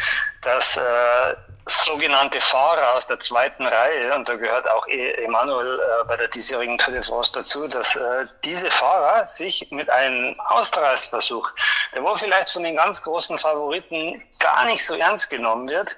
dass 0.44 0.76
äh, 0.76 1.34
sogenannte 1.66 2.40
Fahrer 2.40 2.94
aus 2.94 3.06
der 3.06 3.18
zweiten 3.18 3.66
Reihe, 3.66 4.14
und 4.14 4.28
da 4.28 4.36
gehört 4.36 4.68
auch 4.70 4.86
e- 4.86 5.12
Emanuel 5.24 5.80
äh, 5.80 6.04
bei 6.06 6.16
der 6.16 6.28
diesjährigen 6.28 6.76
Tour 6.76 6.92
de 6.92 7.02
France 7.02 7.32
dazu, 7.32 7.66
dass 7.66 7.96
äh, 7.96 8.26
diese 8.44 8.70
Fahrer 8.70 9.26
sich 9.26 9.66
mit 9.70 9.88
einem 9.88 10.38
Ausreißversuch, 10.40 11.48
der 11.94 12.02
wohl 12.02 12.16
vielleicht 12.16 12.50
von 12.50 12.62
den 12.62 12.76
ganz 12.76 13.02
großen 13.02 13.38
Favoriten 13.38 14.22
gar 14.40 14.66
nicht 14.66 14.84
so 14.84 14.94
ernst 14.94 15.30
genommen 15.30 15.68
wird, 15.68 15.96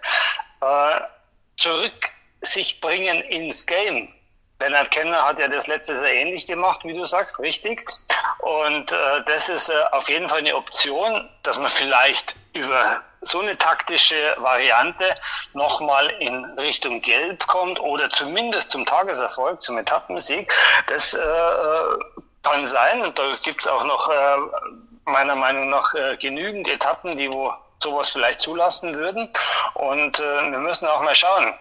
äh, 0.60 1.00
zurück 1.56 2.10
sich 2.42 2.80
bringen 2.80 3.20
ins 3.22 3.66
Game. 3.66 4.12
Bernhard 4.58 4.90
Kenner 4.90 5.22
hat 5.22 5.38
ja 5.38 5.48
das 5.48 5.66
letztes 5.66 6.00
Jahr 6.00 6.10
ähnlich 6.10 6.46
gemacht, 6.46 6.80
wie 6.84 6.94
du 6.94 7.04
sagst, 7.04 7.38
richtig. 7.40 7.90
Und 8.38 8.92
äh, 8.92 9.22
das 9.26 9.48
ist 9.48 9.68
äh, 9.68 9.74
auf 9.92 10.08
jeden 10.08 10.28
Fall 10.28 10.38
eine 10.38 10.56
Option, 10.56 11.28
dass 11.42 11.58
man 11.58 11.68
vielleicht 11.68 12.36
über 12.54 13.02
so 13.20 13.40
eine 13.40 13.58
taktische 13.58 14.34
Variante 14.38 15.14
nochmal 15.52 16.08
in 16.20 16.44
Richtung 16.58 17.02
Gelb 17.02 17.46
kommt 17.46 17.80
oder 17.80 18.08
zumindest 18.08 18.70
zum 18.70 18.86
Tageserfolg, 18.86 19.60
zum 19.60 19.78
Etappensieg. 19.78 20.52
Das 20.86 21.14
äh, 21.14 21.18
äh 21.18 21.98
kann 22.46 22.66
sein. 22.66 23.02
Und 23.02 23.18
da 23.18 23.32
gibt 23.42 23.60
es 23.60 23.66
auch 23.66 23.84
noch 23.84 24.08
äh, 24.08 24.36
meiner 25.04 25.34
Meinung 25.34 25.68
nach 25.68 25.94
äh, 25.94 26.16
genügend 26.16 26.68
Etappen, 26.68 27.16
die 27.16 27.30
wo 27.30 27.52
sowas 27.82 28.10
vielleicht 28.10 28.40
zulassen 28.40 28.94
würden. 28.94 29.28
Und 29.74 30.20
äh, 30.20 30.50
wir 30.50 30.58
müssen 30.58 30.86
auch 30.86 31.02
mal 31.02 31.14
schauen. 31.14 31.52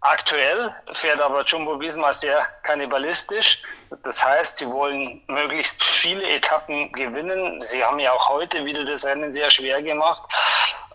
Aktuell 0.00 0.72
fährt 0.92 1.20
aber 1.20 1.44
Jumbo 1.44 1.80
Visma 1.80 2.12
sehr 2.12 2.46
kannibalistisch. 2.62 3.62
Das 4.04 4.24
heißt, 4.24 4.58
sie 4.58 4.66
wollen 4.66 5.20
möglichst 5.26 5.82
viele 5.82 6.22
Etappen 6.22 6.92
gewinnen. 6.92 7.60
Sie 7.62 7.82
haben 7.82 7.98
ja 7.98 8.12
auch 8.12 8.28
heute 8.28 8.64
wieder 8.64 8.84
das 8.84 9.04
Rennen 9.04 9.32
sehr 9.32 9.50
schwer 9.50 9.82
gemacht. 9.82 10.22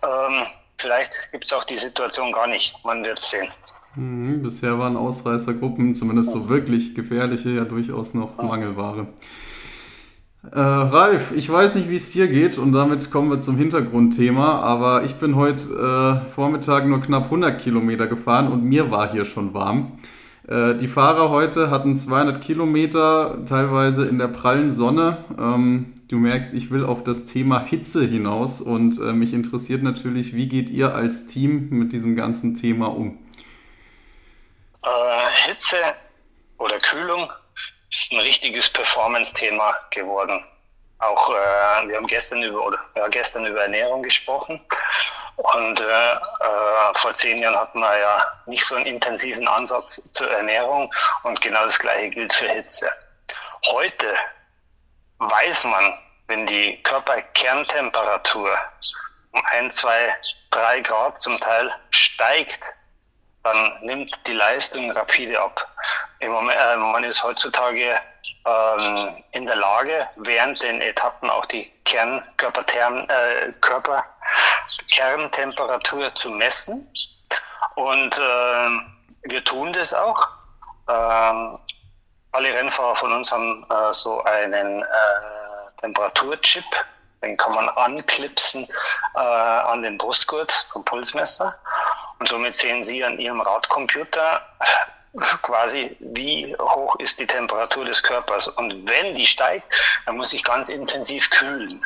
Ähm, 0.02 0.46
vielleicht 0.78 1.30
gibt 1.32 1.44
es 1.44 1.52
auch 1.52 1.64
die 1.64 1.76
Situation 1.76 2.32
gar 2.32 2.46
nicht. 2.46 2.82
Man 2.84 3.04
wird 3.04 3.18
es 3.18 3.30
sehen. 3.30 3.48
Mhm, 3.94 4.42
bisher 4.42 4.78
waren 4.78 4.96
Ausreißergruppen, 4.96 5.94
zumindest 5.94 6.32
so 6.32 6.48
wirklich 6.48 6.94
gefährliche, 6.94 7.50
ja 7.50 7.64
durchaus 7.64 8.14
noch 8.14 8.36
Mangelware. 8.38 9.06
Äh, 10.52 10.58
Ralf, 10.58 11.32
ich 11.34 11.50
weiß 11.50 11.76
nicht, 11.76 11.88
wie 11.88 11.96
es 11.96 12.12
dir 12.12 12.28
geht 12.28 12.58
und 12.58 12.72
damit 12.72 13.10
kommen 13.10 13.30
wir 13.30 13.40
zum 13.40 13.56
Hintergrundthema, 13.56 14.60
aber 14.60 15.04
ich 15.04 15.14
bin 15.14 15.36
heute 15.36 16.22
äh, 16.26 16.30
Vormittag 16.30 16.86
nur 16.86 17.00
knapp 17.00 17.24
100 17.24 17.58
Kilometer 17.58 18.06
gefahren 18.06 18.48
und 18.48 18.62
mir 18.62 18.90
war 18.90 19.10
hier 19.10 19.24
schon 19.24 19.54
warm. 19.54 19.98
Äh, 20.46 20.74
die 20.74 20.88
Fahrer 20.88 21.30
heute 21.30 21.70
hatten 21.70 21.96
200 21.96 22.42
Kilometer, 22.42 23.38
teilweise 23.48 24.04
in 24.04 24.18
der 24.18 24.28
prallen 24.28 24.72
Sonne. 24.72 25.24
Ähm, 25.38 25.94
du 26.08 26.18
merkst, 26.18 26.52
ich 26.52 26.70
will 26.70 26.84
auf 26.84 27.02
das 27.02 27.24
Thema 27.24 27.60
Hitze 27.60 28.04
hinaus 28.04 28.60
und 28.60 29.00
äh, 29.00 29.14
mich 29.14 29.32
interessiert 29.32 29.82
natürlich, 29.82 30.34
wie 30.34 30.48
geht 30.48 30.68
ihr 30.68 30.94
als 30.94 31.26
Team 31.26 31.70
mit 31.70 31.94
diesem 31.94 32.16
ganzen 32.16 32.54
Thema 32.54 32.88
um? 32.94 33.18
Äh, 34.82 35.48
Hitze 35.48 35.76
oder 36.58 36.78
Kühlung 36.80 37.30
ist 37.94 38.12
ein 38.12 38.18
richtiges 38.18 38.68
Performance-Thema 38.70 39.74
geworden. 39.90 40.44
Auch 40.98 41.30
äh, 41.30 41.88
wir 41.88 41.96
haben 41.96 42.06
gestern 42.06 42.42
über 42.42 42.66
oder 42.66 42.78
ja, 42.96 43.06
gestern 43.08 43.46
über 43.46 43.62
Ernährung 43.62 44.02
gesprochen 44.02 44.60
und 45.36 45.80
äh, 45.80 46.12
äh, 46.12 46.18
vor 46.94 47.12
zehn 47.12 47.38
Jahren 47.38 47.56
hatten 47.56 47.80
wir 47.80 47.98
ja 47.98 48.26
nicht 48.46 48.64
so 48.64 48.74
einen 48.74 48.86
intensiven 48.86 49.46
Ansatz 49.46 50.10
zur 50.12 50.30
Ernährung 50.30 50.92
und 51.22 51.40
genau 51.40 51.62
das 51.62 51.78
gleiche 51.78 52.10
gilt 52.10 52.32
für 52.32 52.48
Hitze. 52.48 52.90
Heute 53.66 54.14
weiß 55.18 55.64
man, 55.64 55.98
wenn 56.26 56.46
die 56.46 56.82
Körperkerntemperatur 56.82 58.58
um 59.32 59.42
ein, 59.52 59.70
zwei, 59.70 60.14
drei 60.50 60.80
Grad 60.80 61.20
zum 61.20 61.38
Teil 61.40 61.72
steigt, 61.90 62.74
dann 63.44 63.78
nimmt 63.82 64.26
die 64.26 64.32
Leistung 64.32 64.90
rapide 64.90 65.40
ab. 65.40 65.68
Moment, 66.20 66.58
äh, 66.58 66.76
man 66.76 67.04
ist 67.04 67.22
heutzutage 67.22 67.96
ähm, 68.46 69.22
in 69.32 69.46
der 69.46 69.56
Lage, 69.56 70.08
während 70.16 70.62
den 70.62 70.80
Etappen 70.80 71.28
auch 71.30 71.44
die 71.46 71.70
äh, 71.92 73.52
Körperkerntemperatur 73.60 76.14
zu 76.14 76.30
messen. 76.30 76.88
Und 77.74 78.18
äh, 78.18 78.68
wir 79.24 79.44
tun 79.44 79.72
das 79.72 79.92
auch. 79.92 80.28
Ähm, 80.88 81.58
alle 82.32 82.54
Rennfahrer 82.54 82.94
von 82.94 83.12
uns 83.12 83.30
haben 83.30 83.66
äh, 83.70 83.92
so 83.92 84.22
einen 84.24 84.82
äh, 84.82 84.86
Temperaturchip, 85.80 86.64
den 87.22 87.36
kann 87.36 87.54
man 87.54 87.68
anklipsen 87.68 88.66
äh, 89.14 89.18
an 89.18 89.82
den 89.82 89.98
Brustgurt 89.98 90.52
vom 90.52 90.84
Pulsmesser. 90.84 91.54
Und 92.18 92.28
somit 92.28 92.54
sehen 92.54 92.82
Sie 92.82 93.04
an 93.04 93.18
Ihrem 93.18 93.40
Radcomputer 93.40 94.42
quasi, 95.42 95.96
wie 96.00 96.56
hoch 96.58 96.96
ist 96.96 97.18
die 97.18 97.26
Temperatur 97.26 97.84
des 97.84 98.02
Körpers. 98.02 98.48
Und 98.48 98.86
wenn 98.86 99.14
die 99.14 99.26
steigt, 99.26 99.64
dann 100.06 100.16
muss 100.16 100.32
ich 100.32 100.42
ganz 100.44 100.68
intensiv 100.68 101.30
kühlen 101.30 101.84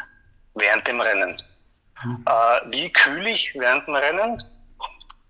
während 0.54 0.86
dem 0.86 1.00
Rennen. 1.00 1.42
Mhm. 2.02 2.24
Äh, 2.26 2.60
wie 2.72 2.92
kühle 2.92 3.30
ich 3.30 3.54
während 3.54 3.86
dem 3.86 3.94
Rennen? 3.94 4.42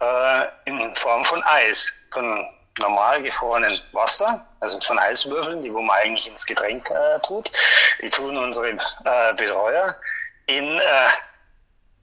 Äh, 0.00 0.46
in 0.66 0.94
Form 0.94 1.24
von 1.24 1.42
Eis, 1.42 1.92
von 2.12 2.46
normal 2.78 3.22
gefrorenen 3.22 3.80
Wasser 3.92 4.48
also 4.60 4.78
von 4.80 4.98
Eiswürfeln, 4.98 5.62
die 5.62 5.72
wo 5.72 5.80
man 5.80 5.96
eigentlich 5.98 6.28
ins 6.28 6.44
Getränk 6.44 6.90
äh, 6.90 7.18
tut. 7.20 7.50
Die 8.02 8.10
tun 8.10 8.36
unsere 8.36 8.70
äh, 8.70 9.34
Betreuer 9.34 9.94
in 10.46 10.78
äh, 10.78 11.08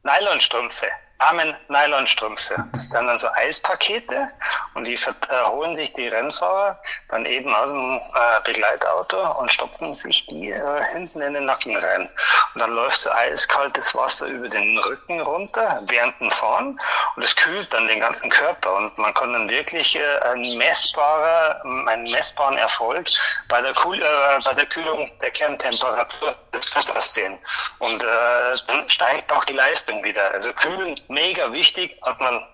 Nylonstrümpfe 0.03 0.87
armen 1.19 1.55
Nylonstrümpfe. 1.69 2.55
Das 2.71 2.89
sind 2.89 3.07
dann 3.07 3.17
so 3.17 3.27
Eispakete 3.35 4.29
und 4.73 4.85
die 4.85 4.97
holen 4.97 5.75
sich 5.75 5.93
die 5.93 6.07
Rennfahrer 6.07 6.79
dann 7.09 7.25
eben 7.25 7.53
aus 7.55 7.69
dem 7.69 7.97
äh, 7.97 8.41
Begleitauto 8.43 9.39
und 9.39 9.51
stopfen 9.51 9.93
sich 9.93 10.25
die 10.27 10.51
äh, 10.51 10.83
hinten 10.91 11.21
in 11.21 11.33
den 11.33 11.45
Nacken 11.45 11.75
rein. 11.77 12.09
Und 12.53 12.61
dann 12.61 12.71
läuft 12.71 13.01
so 13.01 13.11
eiskaltes 13.11 13.95
Wasser 13.95 14.27
über 14.27 14.49
den 14.49 14.77
Rücken 14.79 15.21
runter 15.21 15.81
während 15.87 16.19
dem 16.19 16.31
Fahren 16.31 16.79
und 17.15 17.23
es 17.23 17.35
kühlt 17.35 17.73
dann 17.73 17.87
den 17.87 18.01
ganzen 18.01 18.29
Körper 18.29 18.75
und 18.75 18.97
man 18.97 19.13
kann 19.13 19.31
dann 19.33 19.49
wirklich 19.49 19.95
äh, 19.95 20.19
einen, 20.23 20.57
messbarer, 20.57 21.61
einen 21.63 22.11
messbaren 22.11 22.57
Erfolg 22.57 23.07
bei 23.47 23.61
der, 23.61 23.73
Kühl 23.73 24.01
äh, 24.01 24.39
bei 24.43 24.53
der 24.53 24.65
Kühlung 24.65 25.09
der 25.21 25.31
Kerntemperatur 25.31 26.35
des 26.53 26.69
Körpers 26.71 27.13
sehen. 27.13 27.39
Und 27.79 28.03
äh, 28.03 28.57
dann 28.67 28.87
steigt 28.89 29.31
auch 29.31 29.43
die 29.45 29.53
Leistung 29.53 30.03
wieder. 30.03 30.31
Also 30.31 30.51
kühlen 30.53 30.95
mega 31.09 31.51
wichtig, 31.51 31.97
hat 32.05 32.19
man 32.19 32.45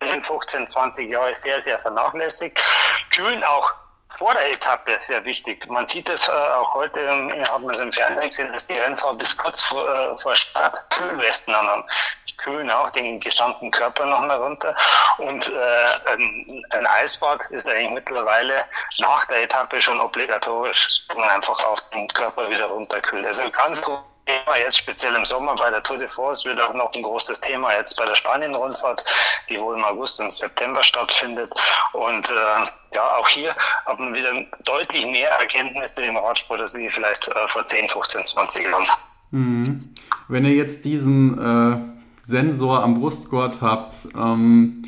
in 0.00 0.22
15, 0.22 0.68
20 0.68 1.10
Jahren 1.10 1.34
sehr, 1.34 1.60
sehr 1.60 1.78
vernachlässigt. 1.78 2.62
Kühlen 3.10 3.42
auch 3.44 3.72
vor 4.16 4.32
der 4.34 4.52
Etappe 4.52 4.96
sehr 5.00 5.24
wichtig. 5.24 5.68
Man 5.68 5.86
sieht 5.86 6.08
es 6.08 6.28
äh, 6.28 6.30
auch 6.30 6.74
heute, 6.74 7.00
ähm, 7.00 7.30
hat 7.44 7.60
man 7.60 7.70
es 7.74 7.78
im 7.78 7.92
Fernsehen 7.92 8.28
gesehen, 8.28 8.52
dass 8.52 8.66
die 8.66 8.78
Rennfahrer 8.78 9.14
bis 9.14 9.36
kurz 9.36 9.62
vor, 9.62 9.88
äh, 9.88 10.16
vor 10.16 10.34
Start 10.34 10.82
Kühlwesten 10.90 11.54
anhaben. 11.54 11.84
Die 12.28 12.36
kühlen 12.36 12.70
auch 12.70 12.90
den 12.90 13.20
gesamten 13.20 13.70
Körper 13.70 14.06
noch 14.06 14.20
mal 14.20 14.36
runter. 14.38 14.74
Und 15.18 15.48
äh, 15.48 16.10
ein, 16.10 16.64
ein 16.70 16.86
Eisbad 16.86 17.46
ist 17.50 17.68
eigentlich 17.68 17.92
mittlerweile 17.92 18.64
nach 18.98 19.26
der 19.26 19.42
Etappe 19.42 19.80
schon 19.80 20.00
obligatorisch, 20.00 21.00
wo 21.10 21.20
man 21.20 21.28
einfach 21.28 21.62
auch 21.64 21.80
den 21.92 22.08
Körper 22.08 22.48
wieder 22.48 22.66
runterkühlt. 22.66 23.26
Also 23.26 23.50
ganz 23.50 23.80
Thema 24.28 24.56
jetzt 24.58 24.76
speziell 24.76 25.14
im 25.14 25.24
Sommer 25.24 25.54
bei 25.54 25.70
der 25.70 25.82
Tour 25.82 25.96
de 25.96 26.06
France 26.06 26.44
wird 26.44 26.60
auch 26.60 26.74
noch 26.74 26.92
ein 26.94 27.02
großes 27.02 27.40
Thema 27.40 27.72
jetzt 27.74 27.96
bei 27.96 28.04
der 28.04 28.14
Spanien-Rundfahrt, 28.14 29.02
die 29.48 29.58
wohl 29.58 29.76
im 29.76 29.84
August 29.84 30.20
und 30.20 30.32
September 30.32 30.82
stattfindet. 30.82 31.50
Und 31.94 32.30
äh, 32.30 32.94
ja, 32.94 33.16
auch 33.16 33.28
hier 33.28 33.54
haben 33.86 34.12
wir 34.12 34.20
wieder 34.20 34.46
deutlich 34.64 35.06
mehr 35.06 35.30
Erkenntnisse 35.30 36.04
im 36.04 36.16
Radsport 36.16 36.60
als 36.60 36.74
wie 36.74 36.90
vielleicht 36.90 37.28
äh, 37.28 37.48
vor 37.48 37.66
10, 37.66 37.88
15, 37.88 38.24
20 38.24 38.64
Jahren. 38.64 38.86
Mhm. 39.30 39.78
Wenn 40.28 40.44
ihr 40.44 40.54
jetzt 40.54 40.84
diesen 40.84 41.38
äh, 41.38 41.78
Sensor 42.22 42.82
am 42.82 43.00
Brustgurt 43.00 43.62
habt, 43.62 44.08
ähm, 44.14 44.82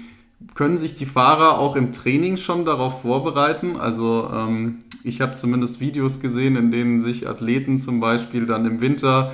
können 0.54 0.76
sich 0.76 0.96
die 0.96 1.06
Fahrer 1.06 1.58
auch 1.58 1.76
im 1.76 1.92
Training 1.92 2.36
schon 2.36 2.66
darauf 2.66 3.00
vorbereiten? 3.00 3.80
Also 3.80 4.30
ähm, 4.32 4.84
ich 5.04 5.20
habe 5.20 5.34
zumindest 5.34 5.80
Videos 5.80 6.20
gesehen, 6.20 6.56
in 6.56 6.70
denen 6.70 7.00
sich 7.00 7.28
Athleten 7.28 7.80
zum 7.80 8.00
Beispiel 8.00 8.46
dann 8.46 8.66
im 8.66 8.80
Winter 8.80 9.32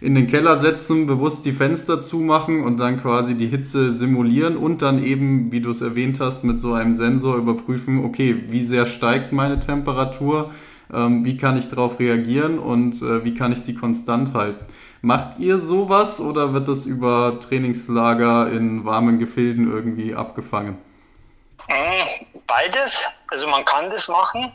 in 0.00 0.14
den 0.14 0.26
Keller 0.26 0.58
setzen, 0.58 1.06
bewusst 1.06 1.46
die 1.46 1.52
Fenster 1.52 2.02
zumachen 2.02 2.62
und 2.62 2.78
dann 2.78 3.00
quasi 3.00 3.34
die 3.34 3.46
Hitze 3.46 3.94
simulieren 3.94 4.56
und 4.56 4.82
dann 4.82 5.02
eben, 5.02 5.52
wie 5.52 5.60
du 5.60 5.70
es 5.70 5.80
erwähnt 5.80 6.20
hast, 6.20 6.44
mit 6.44 6.60
so 6.60 6.74
einem 6.74 6.94
Sensor 6.94 7.36
überprüfen, 7.36 8.04
okay, 8.04 8.44
wie 8.48 8.62
sehr 8.62 8.86
steigt 8.86 9.32
meine 9.32 9.58
Temperatur, 9.58 10.52
ähm, 10.92 11.24
wie 11.24 11.36
kann 11.36 11.56
ich 11.56 11.68
darauf 11.68 11.98
reagieren 11.98 12.58
und 12.58 13.00
äh, 13.02 13.24
wie 13.24 13.34
kann 13.34 13.52
ich 13.52 13.62
die 13.62 13.74
konstant 13.74 14.34
halten. 14.34 14.64
Macht 15.02 15.38
ihr 15.38 15.58
sowas 15.58 16.20
oder 16.20 16.52
wird 16.52 16.68
das 16.68 16.84
über 16.84 17.38
Trainingslager 17.40 18.50
in 18.50 18.84
warmen 18.84 19.18
Gefilden 19.18 19.70
irgendwie 19.70 20.14
abgefangen? 20.14 20.78
Äh, 21.68 22.04
beides. 22.46 23.06
Also 23.30 23.46
man 23.48 23.64
kann 23.64 23.90
das 23.90 24.08
machen. 24.08 24.52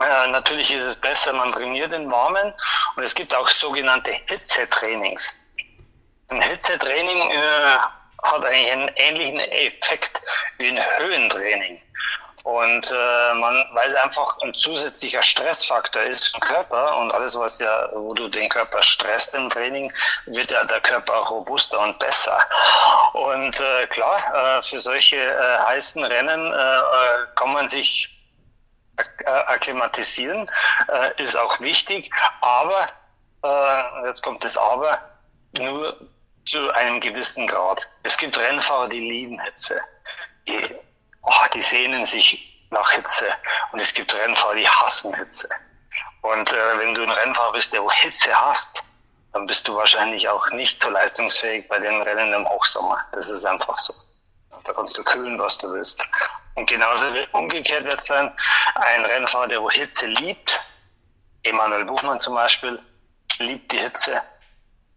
Äh, 0.00 0.28
natürlich 0.28 0.72
ist 0.72 0.84
es 0.84 0.96
besser, 0.96 1.32
man 1.32 1.50
trainiert 1.50 1.92
in 1.92 2.10
Warmen 2.10 2.54
und 2.94 3.02
es 3.02 3.14
gibt 3.14 3.34
auch 3.34 3.48
sogenannte 3.48 4.12
Hitzetrainings. 4.12 5.34
Ein 6.28 6.40
Hitzetraining 6.40 7.30
äh, 7.30 7.78
hat 8.22 8.44
eigentlich 8.44 8.72
einen 8.72 8.88
ähnlichen 8.96 9.40
Effekt 9.40 10.22
wie 10.58 10.68
ein 10.68 10.98
Höhentraining. 10.98 11.82
Und 12.44 12.90
äh, 12.92 13.34
man, 13.34 13.66
weil 13.72 13.88
es 13.88 13.94
einfach 13.96 14.38
ein 14.42 14.54
zusätzlicher 14.54 15.20
Stressfaktor 15.20 16.02
ist 16.02 16.32
den 16.32 16.40
Körper 16.40 16.96
und 16.98 17.10
alles, 17.10 17.36
was 17.36 17.58
ja, 17.58 17.90
wo 17.92 18.14
du 18.14 18.28
den 18.28 18.48
Körper 18.48 18.80
stresst 18.80 19.34
im 19.34 19.50
Training, 19.50 19.92
wird 20.26 20.50
ja 20.50 20.64
der 20.64 20.80
Körper 20.80 21.14
robuster 21.14 21.80
und 21.80 21.98
besser. 21.98 22.38
Und 23.14 23.58
äh, 23.58 23.86
klar, 23.88 24.58
äh, 24.58 24.62
für 24.62 24.80
solche 24.80 25.16
äh, 25.16 25.58
heißen 25.66 26.02
Rennen 26.04 26.52
äh, 26.52 26.56
äh 26.56 27.26
kann 27.34 27.52
man 27.52 27.68
sich 27.68 28.17
akklimatisieren, 29.24 30.50
äh, 30.88 31.22
ist 31.22 31.36
auch 31.36 31.60
wichtig, 31.60 32.10
aber, 32.40 32.88
äh, 33.44 34.06
jetzt 34.06 34.22
kommt 34.22 34.44
das 34.44 34.56
Aber, 34.56 35.00
nur 35.56 35.96
zu 36.46 36.70
einem 36.72 37.00
gewissen 37.00 37.46
Grad. 37.46 37.88
Es 38.02 38.16
gibt 38.16 38.38
Rennfahrer, 38.38 38.88
die 38.88 39.00
lieben 39.00 39.40
Hitze. 39.40 39.80
Die, 40.46 40.74
oh, 41.22 41.46
die 41.54 41.60
sehnen 41.60 42.06
sich 42.06 42.66
nach 42.70 42.90
Hitze. 42.92 43.26
Und 43.72 43.80
es 43.80 43.92
gibt 43.92 44.14
Rennfahrer, 44.14 44.54
die 44.54 44.68
hassen 44.68 45.14
Hitze. 45.14 45.48
Und 46.22 46.52
äh, 46.52 46.78
wenn 46.78 46.94
du 46.94 47.02
ein 47.02 47.10
Rennfahrer 47.10 47.52
bist, 47.52 47.72
der 47.72 47.88
Hitze 47.90 48.38
hasst, 48.38 48.82
dann 49.32 49.46
bist 49.46 49.68
du 49.68 49.76
wahrscheinlich 49.76 50.28
auch 50.28 50.48
nicht 50.50 50.80
so 50.80 50.88
leistungsfähig 50.88 51.68
bei 51.68 51.78
den 51.78 52.00
Rennen 52.02 52.32
im 52.32 52.48
Hochsommer. 52.48 52.98
Das 53.12 53.28
ist 53.28 53.44
einfach 53.44 53.76
so. 53.76 53.92
Da 54.64 54.72
kannst 54.72 54.96
du 54.98 55.04
kühlen, 55.04 55.38
was 55.38 55.58
du 55.58 55.72
willst. 55.72 56.02
Und 56.58 56.68
genauso 56.68 57.06
umgekehrt 57.32 57.84
wird 57.84 58.00
es 58.00 58.06
sein, 58.06 58.32
ein 58.74 59.04
Rennfahrer, 59.04 59.46
der 59.46 59.64
Hitze 59.70 60.06
liebt, 60.06 60.60
Emanuel 61.44 61.84
Buchmann 61.84 62.18
zum 62.18 62.34
Beispiel, 62.34 62.82
liebt 63.38 63.70
die 63.70 63.78
Hitze, 63.78 64.20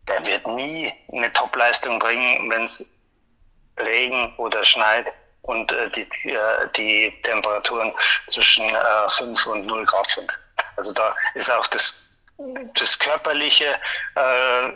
der 0.08 0.26
wird 0.26 0.48
nie 0.48 0.92
eine 1.14 1.32
Topleistung 1.34 2.00
bringen, 2.00 2.50
wenn 2.50 2.64
es 2.64 2.98
Regen 3.78 4.34
oder 4.38 4.64
schneit 4.64 5.14
und 5.44 5.72
äh, 5.72 5.88
die, 5.92 6.32
äh, 6.32 6.68
die 6.76 7.14
Temperaturen 7.22 7.94
zwischen 8.26 8.68
äh, 8.68 9.10
5 9.10 9.46
und 9.46 9.68
0 9.68 9.86
Grad 9.86 10.10
sind. 10.10 10.40
Also 10.78 10.92
da 10.94 11.16
ist 11.36 11.52
auch 11.52 11.68
das, 11.68 12.18
das 12.74 12.98
Körperliche, 12.98 13.80
äh, 14.16 14.70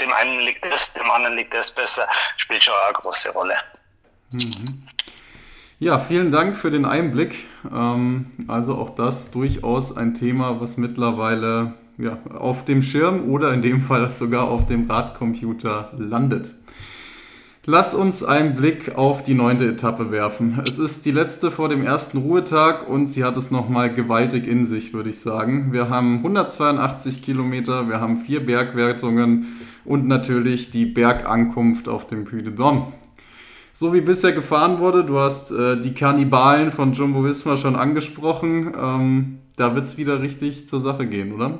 dem 0.00 0.12
einen 0.14 0.40
liegt 0.40 0.64
das, 0.64 0.94
dem 0.94 1.10
anderen 1.10 1.36
liegt 1.36 1.52
das 1.52 1.70
besser, 1.70 2.08
spielt 2.38 2.64
schon 2.64 2.74
eine 2.74 2.94
große 2.94 3.30
Rolle. 3.32 3.56
Mhm. 4.32 4.83
Ja, 5.80 5.98
vielen 5.98 6.30
Dank 6.30 6.54
für 6.54 6.70
den 6.70 6.84
Einblick. 6.84 7.34
Ähm, 7.72 8.26
also 8.46 8.76
auch 8.76 8.90
das 8.90 9.32
durchaus 9.32 9.96
ein 9.96 10.14
Thema, 10.14 10.60
was 10.60 10.76
mittlerweile 10.76 11.74
ja, 11.98 12.18
auf 12.32 12.64
dem 12.64 12.80
Schirm 12.80 13.28
oder 13.28 13.52
in 13.52 13.60
dem 13.60 13.80
Fall 13.80 14.08
sogar 14.14 14.48
auf 14.48 14.66
dem 14.66 14.88
Radcomputer 14.88 15.92
landet. 15.98 16.54
Lass 17.66 17.94
uns 17.94 18.22
einen 18.22 18.54
Blick 18.54 18.96
auf 18.96 19.22
die 19.24 19.34
neunte 19.34 19.66
Etappe 19.66 20.12
werfen. 20.12 20.60
Es 20.66 20.78
ist 20.78 21.06
die 21.06 21.10
letzte 21.10 21.50
vor 21.50 21.68
dem 21.68 21.82
ersten 21.82 22.18
Ruhetag 22.18 22.88
und 22.88 23.08
sie 23.08 23.24
hat 23.24 23.36
es 23.36 23.50
nochmal 23.50 23.92
gewaltig 23.92 24.46
in 24.46 24.66
sich, 24.66 24.92
würde 24.92 25.10
ich 25.10 25.18
sagen. 25.18 25.72
Wir 25.72 25.88
haben 25.88 26.18
182 26.18 27.22
Kilometer, 27.22 27.88
wir 27.88 28.00
haben 28.00 28.18
vier 28.18 28.44
Bergwertungen 28.44 29.58
und 29.84 30.06
natürlich 30.06 30.70
die 30.70 30.84
Bergankunft 30.84 31.88
auf 31.88 32.06
dem 32.06 32.24
Puy 32.24 32.42
de 32.42 32.52
Dôme 32.54 32.92
so 33.74 33.92
wie 33.92 34.00
bisher 34.00 34.32
gefahren 34.32 34.78
wurde. 34.78 35.04
Du 35.04 35.18
hast 35.18 35.50
äh, 35.50 35.76
die 35.76 35.94
Kannibalen 35.94 36.72
von 36.72 36.92
Jumbo 36.92 37.24
Visma 37.24 37.56
schon 37.56 37.76
angesprochen. 37.76 38.72
Ähm, 38.74 39.42
da 39.56 39.74
wird 39.74 39.84
es 39.84 39.96
wieder 39.96 40.22
richtig 40.22 40.68
zur 40.68 40.80
Sache 40.80 41.06
gehen, 41.06 41.34
oder? 41.34 41.58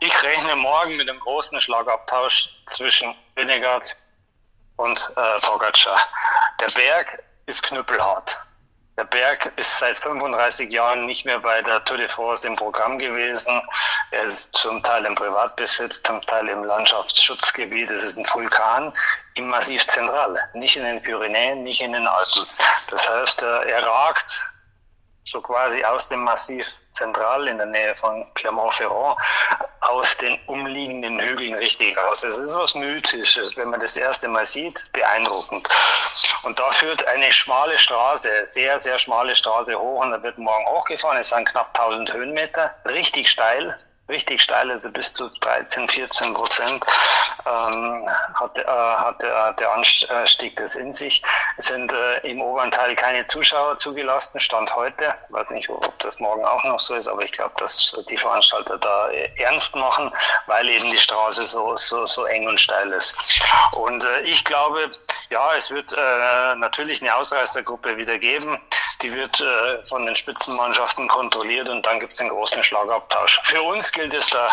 Ich 0.00 0.22
rechne 0.22 0.54
morgen 0.56 0.96
mit 0.96 1.10
einem 1.10 1.18
großen 1.18 1.60
Schlagabtausch 1.60 2.50
zwischen 2.66 3.12
Vinegard 3.34 3.96
und 4.76 5.12
äh, 5.16 5.40
Pogacar. 5.40 5.98
Der 6.60 6.68
Berg 6.68 7.22
ist 7.46 7.62
knüppelhart. 7.64 8.38
Der 8.98 9.04
Berg 9.04 9.52
ist 9.56 9.78
seit 9.78 9.98
35 9.98 10.70
Jahren 10.70 11.04
nicht 11.04 11.26
mehr 11.26 11.38
bei 11.38 11.60
der 11.60 11.84
Tour 11.84 11.98
de 11.98 12.08
France 12.08 12.46
im 12.46 12.56
Programm 12.56 12.98
gewesen. 12.98 13.60
Er 14.10 14.24
ist 14.24 14.56
zum 14.56 14.82
Teil 14.82 15.04
im 15.04 15.14
Privatbesitz, 15.14 16.02
zum 16.02 16.22
Teil 16.22 16.48
im 16.48 16.64
Landschaftsschutzgebiet. 16.64 17.90
Es 17.90 18.02
ist 18.02 18.16
ein 18.16 18.24
Vulkan 18.24 18.94
im 19.34 19.48
Massiv 19.48 19.86
Zentral, 19.86 20.38
nicht 20.54 20.78
in 20.78 20.84
den 20.84 21.02
Pyrenäen, 21.02 21.62
nicht 21.62 21.82
in 21.82 21.92
den 21.92 22.06
Alpen. 22.06 22.46
Das 22.88 23.06
heißt, 23.06 23.42
er 23.42 23.86
ragt 23.86 24.46
so 25.26 25.40
quasi 25.40 25.82
aus 25.84 26.08
dem 26.08 26.20
Massiv 26.20 26.78
Zentral 26.92 27.48
in 27.48 27.58
der 27.58 27.66
Nähe 27.66 27.94
von 27.94 28.32
Clermont-Ferrand 28.34 29.18
aus 29.80 30.16
den 30.18 30.38
umliegenden 30.46 31.20
Hügeln 31.20 31.54
richtig 31.54 31.98
aus. 31.98 32.20
Das 32.20 32.38
ist 32.38 32.54
was 32.54 32.74
Mythisches. 32.74 33.56
Wenn 33.56 33.70
man 33.70 33.80
das 33.80 33.96
erste 33.96 34.28
Mal 34.28 34.46
sieht, 34.46 34.76
ist 34.76 34.92
beeindruckend. 34.92 35.68
Und 36.44 36.58
da 36.58 36.70
führt 36.70 37.06
eine 37.08 37.32
schmale 37.32 37.76
Straße, 37.76 38.46
sehr, 38.46 38.78
sehr 38.78 38.98
schmale 38.98 39.34
Straße 39.34 39.76
hoch 39.76 40.00
und 40.00 40.12
da 40.12 40.22
wird 40.22 40.38
morgen 40.38 40.66
hochgefahren. 40.66 41.18
Es 41.18 41.30
sind 41.30 41.48
knapp 41.48 41.76
1000 41.78 42.12
Höhenmeter, 42.14 42.74
richtig 42.84 43.28
steil. 43.28 43.76
Richtig 44.08 44.40
steil, 44.40 44.70
also 44.70 44.90
bis 44.90 45.12
zu 45.12 45.28
13, 45.40 45.88
14 45.88 46.34
Prozent 46.34 46.84
ähm, 47.44 48.08
hat, 48.34 48.58
äh, 48.58 48.64
hat 48.64 49.22
der, 49.22 49.52
der 49.54 49.72
Anstieg 49.72 50.56
das 50.56 50.76
in 50.76 50.92
sich. 50.92 51.22
Es 51.56 51.66
sind 51.66 51.92
äh, 51.92 52.18
im 52.28 52.40
oberen 52.40 52.70
Teil 52.70 52.94
keine 52.94 53.24
Zuschauer 53.26 53.76
zugelassen, 53.78 54.38
Stand 54.40 54.74
heute. 54.74 55.14
Ich 55.28 55.34
weiß 55.34 55.50
nicht, 55.50 55.68
ob 55.68 55.98
das 56.00 56.20
morgen 56.20 56.44
auch 56.44 56.62
noch 56.64 56.80
so 56.80 56.94
ist, 56.94 57.08
aber 57.08 57.22
ich 57.22 57.32
glaube, 57.32 57.54
dass 57.58 57.96
die 58.08 58.16
Veranstalter 58.18 58.78
da 58.78 59.08
äh, 59.10 59.28
ernst 59.36 59.74
machen, 59.74 60.12
weil 60.46 60.68
eben 60.68 60.90
die 60.90 60.98
Straße 60.98 61.46
so, 61.46 61.76
so, 61.76 62.06
so 62.06 62.24
eng 62.26 62.46
und 62.46 62.60
steil 62.60 62.92
ist. 62.92 63.16
Und 63.72 64.04
äh, 64.04 64.20
ich 64.22 64.44
glaube, 64.44 64.90
ja, 65.30 65.54
es 65.56 65.70
wird 65.70 65.92
äh, 65.92 66.54
natürlich 66.56 67.02
eine 67.02 67.14
Ausreißergruppe 67.14 67.96
wieder 67.96 68.18
geben. 68.18 68.60
Die 69.02 69.14
wird 69.14 69.40
äh, 69.40 69.84
von 69.86 70.06
den 70.06 70.16
Spitzenmannschaften 70.16 71.08
kontrolliert 71.08 71.68
und 71.68 71.84
dann 71.84 72.00
gibt 72.00 72.12
es 72.12 72.20
einen 72.20 72.30
großen 72.30 72.62
Schlagabtausch. 72.62 73.40
Für 73.44 73.62
uns 73.62 73.92
gilt 73.92 74.14
es 74.14 74.28
da, 74.28 74.50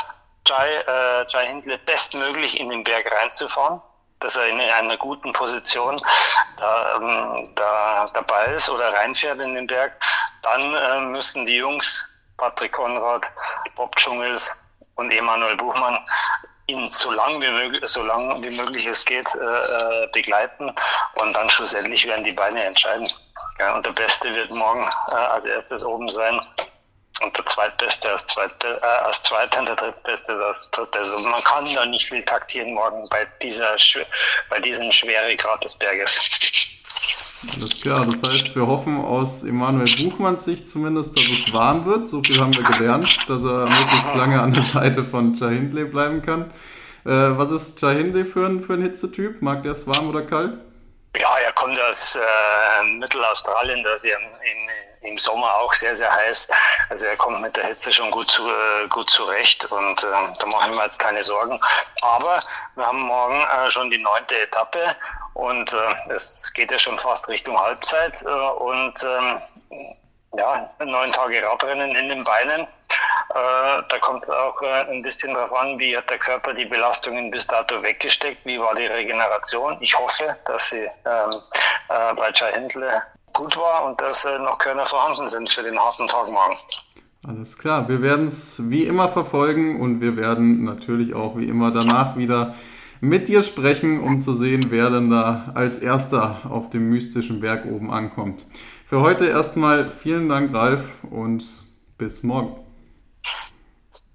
Jai, 0.47 0.69
äh, 0.75 1.25
Jai 1.29 1.47
Hindle 1.47 1.77
bestmöglich 1.79 2.59
in 2.59 2.69
den 2.69 2.83
Berg 2.83 3.09
reinzufahren, 3.11 3.81
dass 4.19 4.35
er 4.35 4.47
in 4.47 4.59
einer 4.59 4.97
guten 4.97 5.31
Position 5.31 6.01
da, 6.57 6.95
ähm, 6.97 7.49
da 7.55 8.05
dabei 8.13 8.47
ist 8.53 8.69
oder 8.69 8.93
reinfährt 8.93 9.39
in 9.39 9.55
den 9.55 9.67
Berg. 9.67 9.93
Dann 10.41 10.73
äh, 10.75 10.99
müssen 11.01 11.45
die 11.45 11.57
Jungs, 11.57 12.09
Patrick 12.37 12.73
Konrad, 12.73 13.25
Bob 13.75 13.95
Dschungels 13.95 14.51
und 14.95 15.11
Emanuel 15.11 15.55
Buchmann, 15.55 15.99
ihn 16.67 16.89
so 16.89 17.11
lang 17.11 17.41
wie 17.41 17.51
möglich, 17.51 17.83
so 17.85 18.03
lang 18.03 18.43
wie 18.43 18.49
möglich 18.49 18.85
es 18.87 19.05
geht, 19.05 19.33
äh, 19.35 19.39
äh, 19.39 20.07
begleiten 20.13 20.73
und 21.15 21.33
dann 21.33 21.49
schlussendlich 21.49 22.07
werden 22.07 22.23
die 22.23 22.31
Beine 22.31 22.63
entscheiden. 22.63 23.11
Ja, 23.59 23.75
und 23.75 23.85
der 23.85 23.91
Beste 23.91 24.33
wird 24.33 24.51
morgen 24.51 24.87
äh, 25.09 25.13
als 25.13 25.45
erstes 25.45 25.83
oben 25.83 26.09
sein 26.09 26.39
und 27.21 27.37
der 27.37 27.45
Zweitbeste 27.45 28.09
als, 28.09 28.25
Zweite, 28.25 28.81
äh, 28.81 29.05
als 29.05 29.21
Zweiter 29.21 29.59
und 29.59 29.67
der 29.67 29.75
Drittbeste 29.75 30.33
als 30.33 30.69
Dritte. 30.71 30.97
Also 30.97 31.19
man 31.19 31.43
kann 31.43 31.73
da 31.73 31.85
nicht 31.85 32.07
viel 32.07 32.23
taktieren 32.23 32.73
morgen 32.73 33.07
bei 33.09 33.27
dieser 33.41 33.75
bei 34.49 34.59
diesem 34.59 34.91
Schweregrad 34.91 35.63
des 35.63 35.75
Berges. 35.75 36.19
Alles 37.55 37.81
klar, 37.81 38.05
das 38.05 38.23
heißt, 38.23 38.55
wir 38.55 38.65
hoffen 38.65 39.01
aus 39.01 39.43
Emanuel 39.43 39.93
Buchmanns 39.97 40.45
Sicht 40.45 40.67
zumindest, 40.67 41.17
dass 41.17 41.25
es 41.25 41.53
warm 41.53 41.85
wird. 41.85 42.07
So 42.07 42.23
viel 42.23 42.39
haben 42.39 42.55
wir 42.55 42.63
gelernt, 42.63 43.17
dass 43.27 43.43
er 43.43 43.65
möglichst 43.65 44.15
lange 44.15 44.41
an 44.41 44.53
der 44.53 44.63
Seite 44.63 45.03
von 45.03 45.33
Jahindle 45.33 45.85
bleiben 45.85 46.21
kann. 46.21 46.51
Äh, 47.05 47.37
was 47.37 47.51
ist 47.51 47.81
Jahindle 47.81 48.23
für 48.23 48.47
ein, 48.47 48.61
für 48.61 48.73
ein 48.73 48.81
Hitzetyp? 48.81 49.41
Mag 49.41 49.63
der 49.63 49.73
es 49.73 49.85
warm 49.85 50.09
oder 50.09 50.21
kalt? 50.21 50.57
Kommt 51.63 51.79
aus 51.79 52.17
äh, 52.17 52.83
Mittelaustralien, 52.83 53.85
das 53.85 54.03
ist 54.03 54.11
ja 54.11 54.17
im, 54.17 55.09
im, 55.09 55.17
Sommer 55.17 55.55
auch 55.55 55.71
sehr, 55.71 55.95
sehr 55.95 56.13
heiß. 56.13 56.49
Also 56.89 57.05
er 57.05 57.15
kommt 57.15 57.39
mit 57.39 57.55
der 57.55 57.67
Hitze 57.67 57.93
schon 57.93 58.11
gut, 58.11 58.29
zu, 58.29 58.45
äh, 58.49 58.85
gut 58.89 59.09
zurecht 59.09 59.71
und 59.71 60.03
äh, 60.03 60.07
da 60.39 60.45
machen 60.45 60.75
wir 60.75 60.83
jetzt 60.83 60.99
keine 60.99 61.23
Sorgen. 61.23 61.57
Aber 62.01 62.43
wir 62.75 62.85
haben 62.85 63.03
morgen 63.03 63.39
äh, 63.45 63.71
schon 63.71 63.89
die 63.89 63.97
neunte 63.97 64.41
Etappe 64.41 64.93
und 65.35 65.71
äh, 65.71 66.13
es 66.13 66.51
geht 66.51 66.69
ja 66.69 66.77
schon 66.77 66.99
fast 66.99 67.29
Richtung 67.29 67.57
Halbzeit 67.57 68.21
und 68.25 69.01
ähm, 69.01 69.41
ja, 70.37 70.69
neun 70.83 71.11
Tage 71.11 71.41
Radrennen 71.43 71.95
in 71.95 72.09
den 72.09 72.23
Beinen. 72.23 72.61
Äh, 72.61 73.81
da 73.89 73.97
kommt 74.01 74.23
es 74.23 74.29
auch 74.29 74.61
äh, 74.61 74.91
ein 74.91 75.01
bisschen 75.01 75.33
darauf 75.33 75.53
an, 75.53 75.79
wie 75.79 75.95
hat 75.97 76.09
der 76.09 76.19
Körper 76.19 76.53
die 76.53 76.65
Belastungen 76.65 77.31
bis 77.31 77.47
dato 77.47 77.81
weggesteckt, 77.81 78.45
wie 78.45 78.59
war 78.59 78.75
die 78.75 78.85
Regeneration. 78.85 79.77
Ich 79.79 79.97
hoffe, 79.97 80.35
dass 80.45 80.69
sie 80.69 80.87
ähm, 81.05 81.41
äh, 81.89 82.13
bei 82.15 82.31
Jai 82.33 82.51
Hindle 82.53 83.01
gut 83.33 83.57
war 83.57 83.85
und 83.85 83.99
dass 84.01 84.25
äh, 84.25 84.37
noch 84.39 84.59
Körner 84.59 84.85
vorhanden 84.85 85.27
sind 85.27 85.49
für 85.49 85.63
den 85.63 85.79
harten 85.79 86.07
Tag 86.07 86.27
morgen. 86.29 86.57
Alles 87.27 87.57
klar, 87.57 87.87
wir 87.87 88.01
werden 88.01 88.27
es 88.27 88.69
wie 88.69 88.83
immer 88.83 89.07
verfolgen 89.07 89.79
und 89.79 90.01
wir 90.01 90.17
werden 90.17 90.65
natürlich 90.65 91.13
auch 91.13 91.37
wie 91.37 91.47
immer 91.47 91.71
danach 91.71 92.17
wieder 92.17 92.53
mit 92.99 93.27
dir 93.27 93.43
sprechen, 93.43 94.01
um 94.01 94.21
zu 94.21 94.33
sehen, 94.33 94.67
wer 94.69 94.89
denn 94.89 95.09
da 95.09 95.51
als 95.55 95.79
erster 95.79 96.41
auf 96.49 96.69
dem 96.69 96.89
mystischen 96.89 97.39
Berg 97.39 97.65
oben 97.65 97.91
ankommt. 97.91 98.45
Für 98.93 99.01
heute 99.01 99.25
erstmal 99.25 99.89
vielen 99.89 100.29
Dank, 100.29 100.53
Ralf, 100.53 100.85
und 101.09 101.47
bis 101.97 102.21
morgen. 102.21 102.55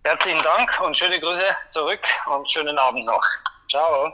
Herzlichen 0.05 0.39
Dank 0.45 0.71
und 0.87 0.97
schöne 0.97 1.19
Grüße 1.19 1.43
zurück 1.71 1.99
und 2.33 2.49
schönen 2.49 2.79
Abend 2.79 3.05
noch. 3.05 3.25
Ciao. 3.69 4.13